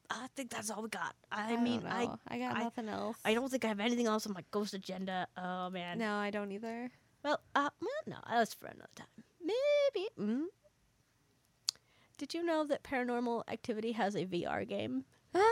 [0.09, 1.15] I think that's all we got.
[1.31, 2.09] I, I, mean, I.
[2.27, 3.17] I got I- nothing else.
[3.25, 5.27] I don't think I have anything else on my ghost agenda.
[5.37, 5.97] Oh man.
[5.99, 6.89] No, I don't either.
[7.23, 9.07] Well, uh, well, no, that's for another time.
[9.43, 10.07] Maybe.
[10.19, 10.45] Mm.
[12.17, 15.03] Did you know that Paranormal Activity has a VR game?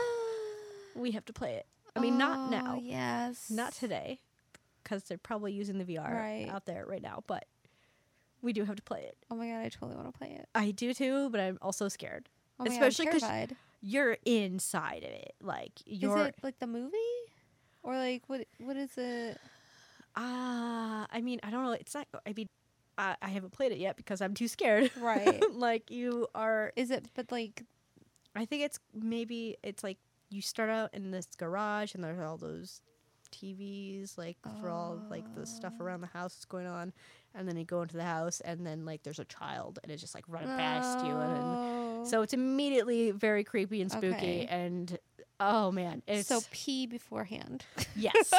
[0.94, 1.66] We have to play it.
[1.94, 3.50] I mean, not Oh, now, Yes.
[3.50, 4.18] not today,
[4.82, 6.48] because they're probably using the VR Right.
[6.50, 7.22] out there right now.
[7.26, 7.44] But
[8.40, 9.18] we do have to play it.
[9.30, 10.48] Oh my god, I totally want to play it.
[10.54, 12.30] I do too, but I'm also scared.
[12.58, 13.22] Oh my Especially because.
[13.80, 16.18] You're inside of it, like you're.
[16.18, 16.96] Is it like the movie,
[17.82, 18.46] or like what?
[18.58, 19.38] What is it?
[20.16, 21.72] Ah, I mean, I don't know.
[21.72, 22.08] It's not.
[22.26, 22.48] I mean,
[22.96, 24.90] I, I haven't played it yet because I'm too scared.
[24.98, 25.42] Right.
[25.52, 26.72] like you are.
[26.76, 27.06] Is it?
[27.14, 27.62] But like,
[28.34, 29.98] I think it's maybe it's like
[30.30, 32.80] you start out in this garage and there's all those
[33.30, 36.92] TVs like for all like the stuff around the house that's going on,
[37.34, 40.00] and then you go into the house and then like there's a child and it's
[40.00, 41.38] just like running past you and.
[41.38, 41.75] Oh.
[42.08, 44.46] So it's immediately very creepy and spooky, Okay.
[44.48, 44.98] and
[45.40, 47.64] oh man, it's so pee beforehand.
[47.94, 48.32] Yes.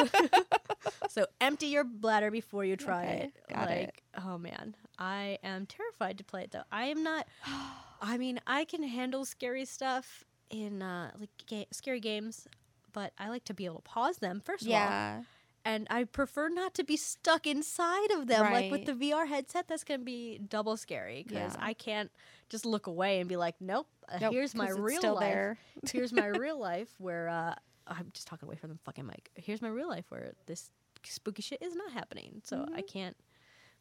[1.09, 3.53] so empty your bladder before you try Okay, it.
[3.53, 3.93] got like, it.
[4.25, 6.63] oh man, I am terrified to play it though.
[6.71, 7.27] I am not.
[8.01, 12.47] I mean, I can handle scary stuff in uh, like ga- scary games,
[12.93, 15.21] but I like to be able to pause them first of all, yeah.
[15.67, 18.41] And I prefer not to be stuck inside of them.
[18.53, 21.59] Like with the VR headset, that's gonna be double scary because Yeah.
[21.65, 22.11] I can't
[22.49, 23.87] just look away and be like, nope.
[24.09, 25.57] Uh, Nope, here's my real life
[25.91, 27.53] here's my real life where uh,
[27.87, 29.29] I'm just talking away from the fucking mic.
[29.35, 30.71] Here's my real life where this
[31.03, 32.41] spooky shit is not happening.
[32.43, 33.15] So I can't.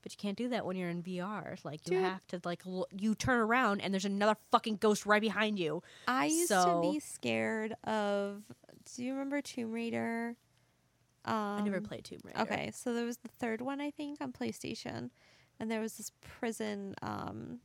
[0.02, 1.56] But you can't do that when you're in VR.
[1.64, 2.04] Like you Dude.
[2.04, 5.82] have to like l- you turn around and there's another fucking ghost right behind you.
[6.06, 8.42] I used So- to be scared of.
[8.94, 10.36] Do you remember Tomb Raider?
[11.26, 12.40] Um, I never played Tomb Raider.
[12.40, 15.10] Okay, so there was the third one I think on PlayStation,
[15.60, 16.94] and there was this prison.
[17.02, 17.60] Um,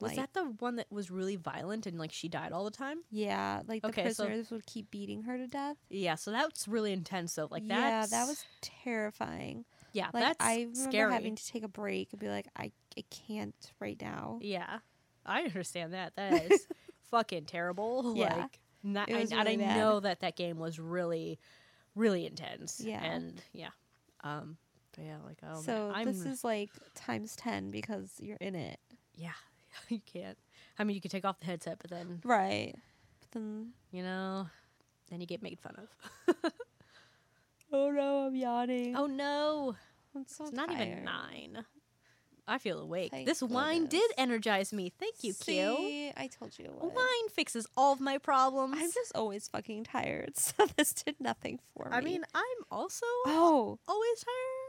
[0.00, 2.70] Was like- that the one that was really violent and like she died all the
[2.70, 3.00] time?
[3.10, 5.76] yeah, like the Okay, so- prisoners would keep beating her to death.
[5.90, 7.48] Yeah, so that's really intense though.
[7.50, 7.76] Like that.
[7.78, 9.64] yeah, that was terrifying.
[9.92, 11.12] yeah, Like that's I remember scary.
[11.12, 14.38] having to take a break and be like, I I can't right now.
[14.40, 14.78] Yeah,
[15.26, 16.16] I understand that.
[16.16, 16.66] That is
[17.10, 18.14] fucking terrible.
[18.16, 18.34] Yeah.
[18.36, 19.76] Like, not, It was and I really bad.
[19.76, 21.38] know that that game was really,
[21.94, 22.80] really intense.
[22.84, 23.02] Yeah.
[23.02, 23.70] and yeah,
[24.22, 24.56] um,
[24.94, 28.54] but yeah, like oh, so man, I'm, this is like times ten because you're in
[28.54, 28.78] it,
[29.14, 29.32] yeah,
[29.88, 30.38] you can't.
[30.78, 32.74] I mean, you could take off the headset, but then right?
[33.20, 34.48] But then you know,
[35.10, 36.52] then you get made fun of.
[37.72, 38.96] oh no, I'm yawning.
[38.96, 39.76] oh no,
[40.14, 41.64] I'm so it's not even nine.
[42.50, 43.12] I feel awake.
[43.12, 44.92] Thank this wine did energize me.
[44.98, 45.76] Thank you, Q.
[45.76, 46.92] See, I told you would.
[46.92, 48.74] Wine fixes all of my problems.
[48.76, 51.96] I'm just always fucking tired, so this did nothing for me.
[51.96, 54.59] I mean, I'm also oh, always tired.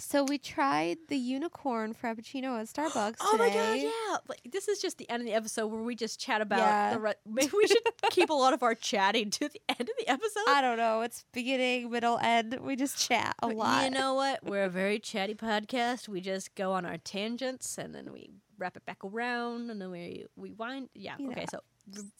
[0.00, 4.16] So we tried the unicorn frappuccino at Starbucks Oh my god, yeah!
[4.28, 6.94] Like, this is just the end of the episode where we just chat about Yeah.
[6.94, 7.00] the.
[7.00, 10.08] Re- Maybe we should keep a lot of our chatting to the end of the
[10.08, 10.44] episode.
[10.48, 11.02] I don't know.
[11.02, 12.58] It's beginning, middle, end.
[12.60, 13.84] We just chat a But lot.
[13.84, 14.40] You know what?
[14.44, 16.08] We're a very chatty podcast.
[16.08, 19.90] We just go on our tangents and then we wrap it back around and then
[19.90, 20.88] we we wind.
[20.94, 21.16] Yeah.
[21.18, 21.40] You okay.
[21.40, 21.60] know, So,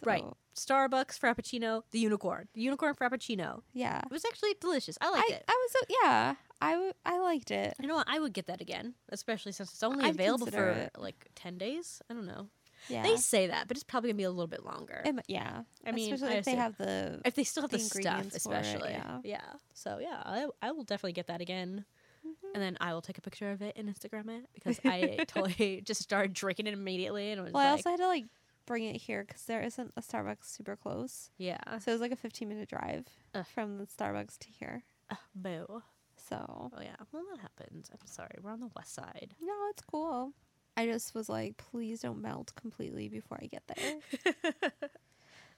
[0.05, 0.25] right,
[0.57, 3.63] Starbucks Frappuccino, the unicorn, the unicorn Frappuccino.
[3.73, 4.01] Yeah.
[4.05, 4.99] It was actually delicious.
[5.01, 5.45] I liked I, it.
[5.49, 6.35] I was so yeah.
[6.63, 7.75] I, w- I liked it.
[7.81, 8.07] you know what?
[8.09, 10.91] I would get that again, especially since it's only I'd available for it.
[10.99, 12.03] like ten days.
[12.11, 12.49] I don't know.
[12.89, 13.03] Yeah.
[13.03, 15.03] They say that, but it's probably gonna be a little bit longer.
[15.05, 15.63] It yeah.
[15.87, 17.97] I mean, especially I if they have the if they still have the, the stuff,
[17.97, 18.97] ingredients it, especially.
[19.25, 19.41] yeah.
[19.75, 21.85] So yeah, I, I will definitely get that again.
[22.27, 22.55] Mm-hmm.
[22.55, 25.81] And then I will take a picture of it and Instagram it because I totally
[25.81, 28.27] just started drinking it immediately and was Well, I also had to like
[28.71, 31.31] bring it here because there isn't a Starbucks super close.
[31.39, 33.05] yeah, So it was like a 15 minute drive
[33.35, 33.45] Ugh.
[33.53, 34.85] from the Starbucks to here.
[35.11, 35.83] uh, boo.
[36.17, 37.91] So Oh yeah, well that happens.
[37.93, 39.35] I'm sorry, we're on the west side.
[39.43, 40.33] no, it's cool.
[40.77, 44.53] I just was like, please don't melt completely before I get there.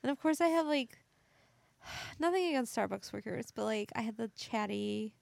[0.02, 0.96] and of course, I have like
[2.18, 5.14] nothing against Starbucks workers, but like I had the chatty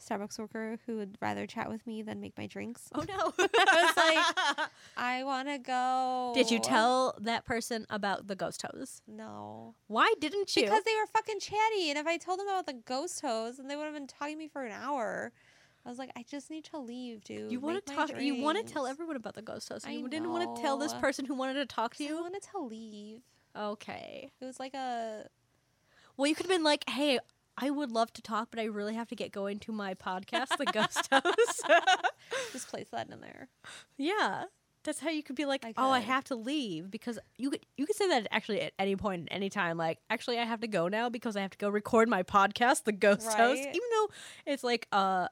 [0.00, 2.88] Starbucks worker who would rather chat with me than make my drinks.
[2.94, 3.32] Oh no!
[3.38, 3.96] I was
[4.56, 6.32] like, I want to go.
[6.34, 9.02] Did you tell that person about the ghost hose?
[9.06, 9.74] No.
[9.88, 10.62] Why didn't you?
[10.62, 13.68] Because they were fucking chatty, and if I told them about the ghost hose, and
[13.70, 15.32] they would have been talking to me for an hour.
[15.86, 17.50] I was like, I just need to leave, dude.
[17.50, 18.20] you want to talk.
[18.20, 19.86] You want to tell everyone about the ghost hose.
[19.86, 22.10] I You didn't want to tell this person who wanted to talk to you.
[22.10, 22.22] I you.
[22.22, 23.20] wanted to leave.
[23.56, 24.30] Okay.
[24.38, 25.26] It was like a
[26.16, 27.18] Well, you could have been like, "Hey,
[27.60, 30.56] I would love to talk, but I really have to get going to my podcast,
[30.56, 31.62] The Ghost House."
[32.52, 33.48] just place that in there.
[33.96, 34.44] yeah,
[34.84, 37.66] that's how you could be like, I "Oh, I have to leave," because you could
[37.76, 39.76] you could say that actually at any point, at any time.
[39.76, 42.84] Like, actually, I have to go now because I have to go record my podcast,
[42.84, 44.08] The Ghost House, even though
[44.46, 45.28] it's like uh,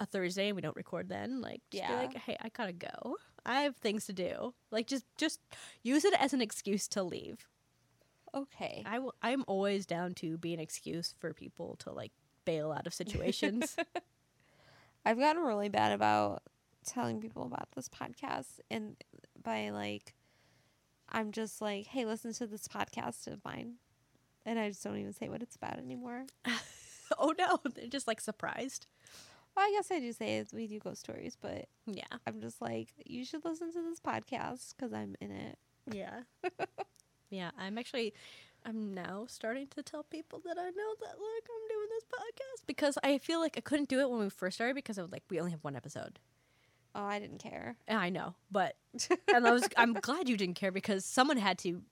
[0.00, 1.40] a Thursday and we don't record then.
[1.40, 1.98] Like, just be Yeah.
[2.00, 3.16] like, "Hey, I gotta go.
[3.46, 5.40] I have things to do." Like, just just
[5.82, 7.46] use it as an excuse to leave.
[8.34, 8.82] Okay.
[8.86, 12.12] I will, I'm always down to be an excuse for people to like
[12.44, 13.76] bail out of situations.
[15.04, 16.42] I've gotten really bad about
[16.86, 18.96] telling people about this podcast and
[19.42, 20.14] by like
[21.10, 23.74] I'm just like, hey, listen to this podcast of mine.
[24.44, 26.26] And I just don't even say what it's about anymore.
[27.18, 28.86] oh no, they're just like surprised.
[29.56, 32.04] Well, I guess I do say it, we do ghost stories, but Yeah.
[32.26, 35.58] I'm just like, you should listen to this podcast because I'm in it.
[35.90, 36.20] Yeah.
[37.30, 38.14] Yeah, I'm actually
[38.64, 42.66] I'm now starting to tell people that I know that like I'm doing this podcast
[42.66, 45.12] because I feel like I couldn't do it when we first started because I was
[45.12, 46.18] like we only have one episode.
[46.94, 47.76] Oh, I didn't care.
[47.86, 48.76] And I know, but
[49.34, 51.82] and I was I'm glad you didn't care because someone had to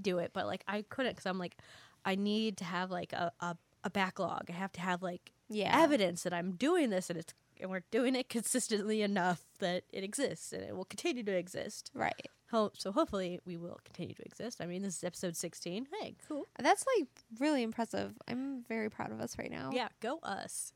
[0.00, 1.56] do it, but like I couldn't cuz I'm like
[2.04, 4.46] I need to have like a, a a backlog.
[4.48, 5.80] I have to have like Yeah.
[5.80, 10.04] evidence that I'm doing this and it's and we're doing it consistently enough that it
[10.04, 11.90] exists and it will continue to exist.
[11.94, 12.28] Right.
[12.50, 14.60] Ho- so hopefully we will continue to exist.
[14.60, 15.88] I mean, this is episode 16.
[16.00, 16.44] Hey, cool.
[16.60, 17.08] That's like
[17.40, 18.12] really impressive.
[18.28, 19.70] I'm very proud of us right now.
[19.72, 20.72] Yeah, go us.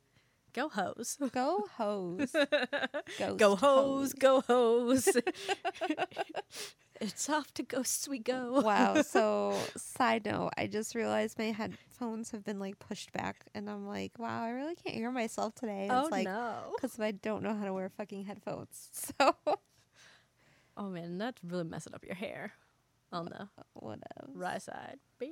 [0.52, 1.16] Go hose.
[1.32, 2.34] Go hose.
[3.36, 5.08] Go hose, go hose.
[7.00, 8.60] it's off to ghosts we go.
[8.60, 9.02] wow.
[9.02, 13.86] So, side note, I just realized my headphones have been like pushed back, and I'm
[13.86, 15.82] like, wow, I really can't hear myself today.
[15.84, 16.72] And Oh it's like, no.
[16.76, 18.88] because I don't know how to wear fucking headphones.
[19.18, 19.34] So,
[20.76, 22.52] Oh man, that's really messing up your hair
[23.12, 24.28] on the uh, whatever.
[24.34, 24.98] right side.
[25.18, 25.30] Bam.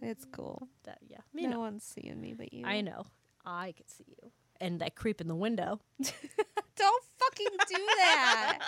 [0.00, 0.68] It's cool.
[0.84, 1.18] That yeah.
[1.34, 1.58] Me no know.
[1.60, 2.64] one's seeing me but you.
[2.64, 3.04] I know.
[3.44, 4.30] I can see you.
[4.60, 5.80] And that creep in the window.
[6.02, 8.58] Don't fucking do that.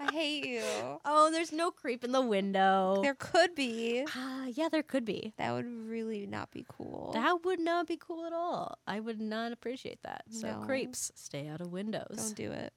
[0.00, 0.62] I hate you.
[1.04, 3.00] Oh, there's no creep in the window.
[3.02, 4.04] There could be.
[4.14, 5.32] Ah, yeah, there could be.
[5.36, 7.10] That would really not be cool.
[7.14, 8.78] That would not be cool at all.
[8.86, 10.24] I would not appreciate that.
[10.30, 10.66] So No.
[10.66, 12.14] creeps, stay out of windows.
[12.16, 12.72] Don't do it.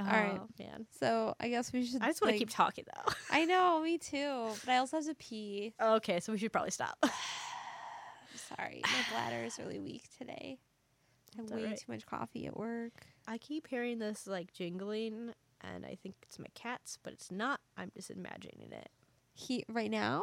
[0.00, 0.40] oh, right.
[0.58, 0.86] man.
[0.98, 2.02] So I guess we should.
[2.02, 3.12] I just want to like- keep talking though.
[3.30, 4.48] I know, me too.
[4.64, 5.72] But I also have to pee.
[5.80, 6.96] okay, so we should probably stop.
[8.56, 10.58] Sorry, my bladder is really weak today.
[11.34, 11.78] I have way alright.
[11.78, 13.06] too much coffee at work.
[13.26, 17.60] I keep hearing this like jingling, and I think it's my cats, but it's not.
[17.76, 18.88] I'm just imagining it.
[19.34, 20.22] He right now.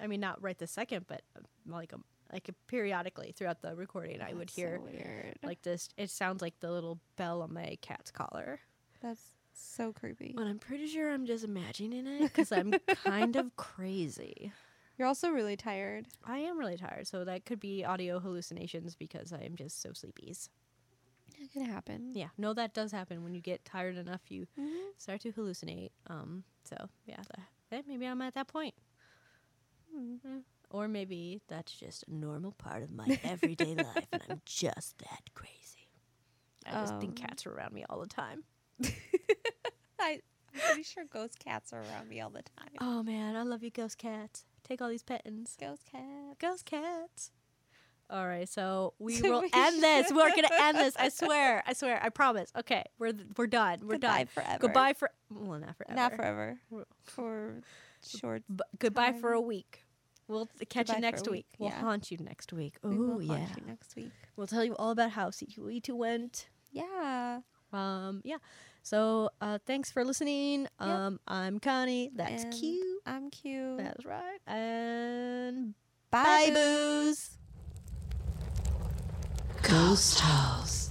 [0.00, 1.98] I mean, not right this second, but uh, like a
[2.32, 5.38] like periodically throughout the recording, I would That's so hear weird.
[5.42, 5.88] like this.
[5.96, 8.60] It sounds like the little bell on my cat's collar.
[9.02, 9.22] That's
[9.52, 10.34] so creepy.
[10.36, 12.72] But I'm pretty sure I'm just imagining it because I'm
[13.04, 14.52] kind of crazy.
[15.00, 16.08] You're also really tired.
[16.26, 19.92] I am really tired, so that could be audio hallucinations because I am just so
[19.92, 20.50] sleepies.
[21.40, 22.10] It can happen.
[22.14, 24.20] Yeah, no, that does happen when you get tired enough.
[24.30, 24.92] You Mhm.
[24.98, 25.92] start to hallucinate.
[26.06, 27.22] Um, so yeah,
[27.70, 28.74] that, maybe I'm at that point,
[29.92, 30.16] Hmm.
[30.24, 30.40] Eh,
[30.70, 35.32] or maybe that's just a normal part of my everyday life, and I'm just that
[35.34, 35.88] crazy.
[36.66, 38.44] I just think Um, cats are around me all the time.
[40.00, 40.20] I,
[40.52, 42.80] I'm pretty sure ghost cats are around me all the time.
[42.80, 44.44] Oh man, I love you, ghost cats.
[44.70, 45.56] Take all these pettins.
[45.58, 46.36] Ghost cats.
[46.38, 47.32] Ghost cats.
[48.08, 50.12] All right, so we will we end this.
[50.12, 50.94] We're gonna end this.
[50.96, 51.64] I swear.
[51.66, 51.98] I swear.
[52.00, 52.52] I promise.
[52.56, 53.80] Okay, we're we're done.
[53.82, 54.26] We're Goodbye done.
[54.28, 54.58] forever.
[54.60, 55.96] Goodbye for well, not forever.
[55.96, 56.60] Not forever.
[57.02, 57.62] For
[58.06, 58.44] short.
[58.48, 59.86] B- goodbye for a week.
[60.28, 61.32] We'll catch Goodbye you next week.
[61.32, 61.80] week, We'll yeah.
[61.80, 62.76] haunt you next week.
[62.84, 63.46] Oh will yeah.
[63.66, 64.12] next week.
[64.36, 66.48] We'll tell you all about how C2E2 went.
[66.70, 67.40] Yeah.
[67.72, 68.36] Um, yeah.
[68.82, 70.66] So uh, thanks for listening.
[70.78, 72.10] Um, I'm Connie.
[72.14, 73.02] That's And cute.
[73.06, 73.78] I'm cute.
[73.78, 74.38] That's right.
[74.46, 75.74] And
[76.10, 77.38] Bye, bye, booze.
[79.62, 80.90] Ghost House.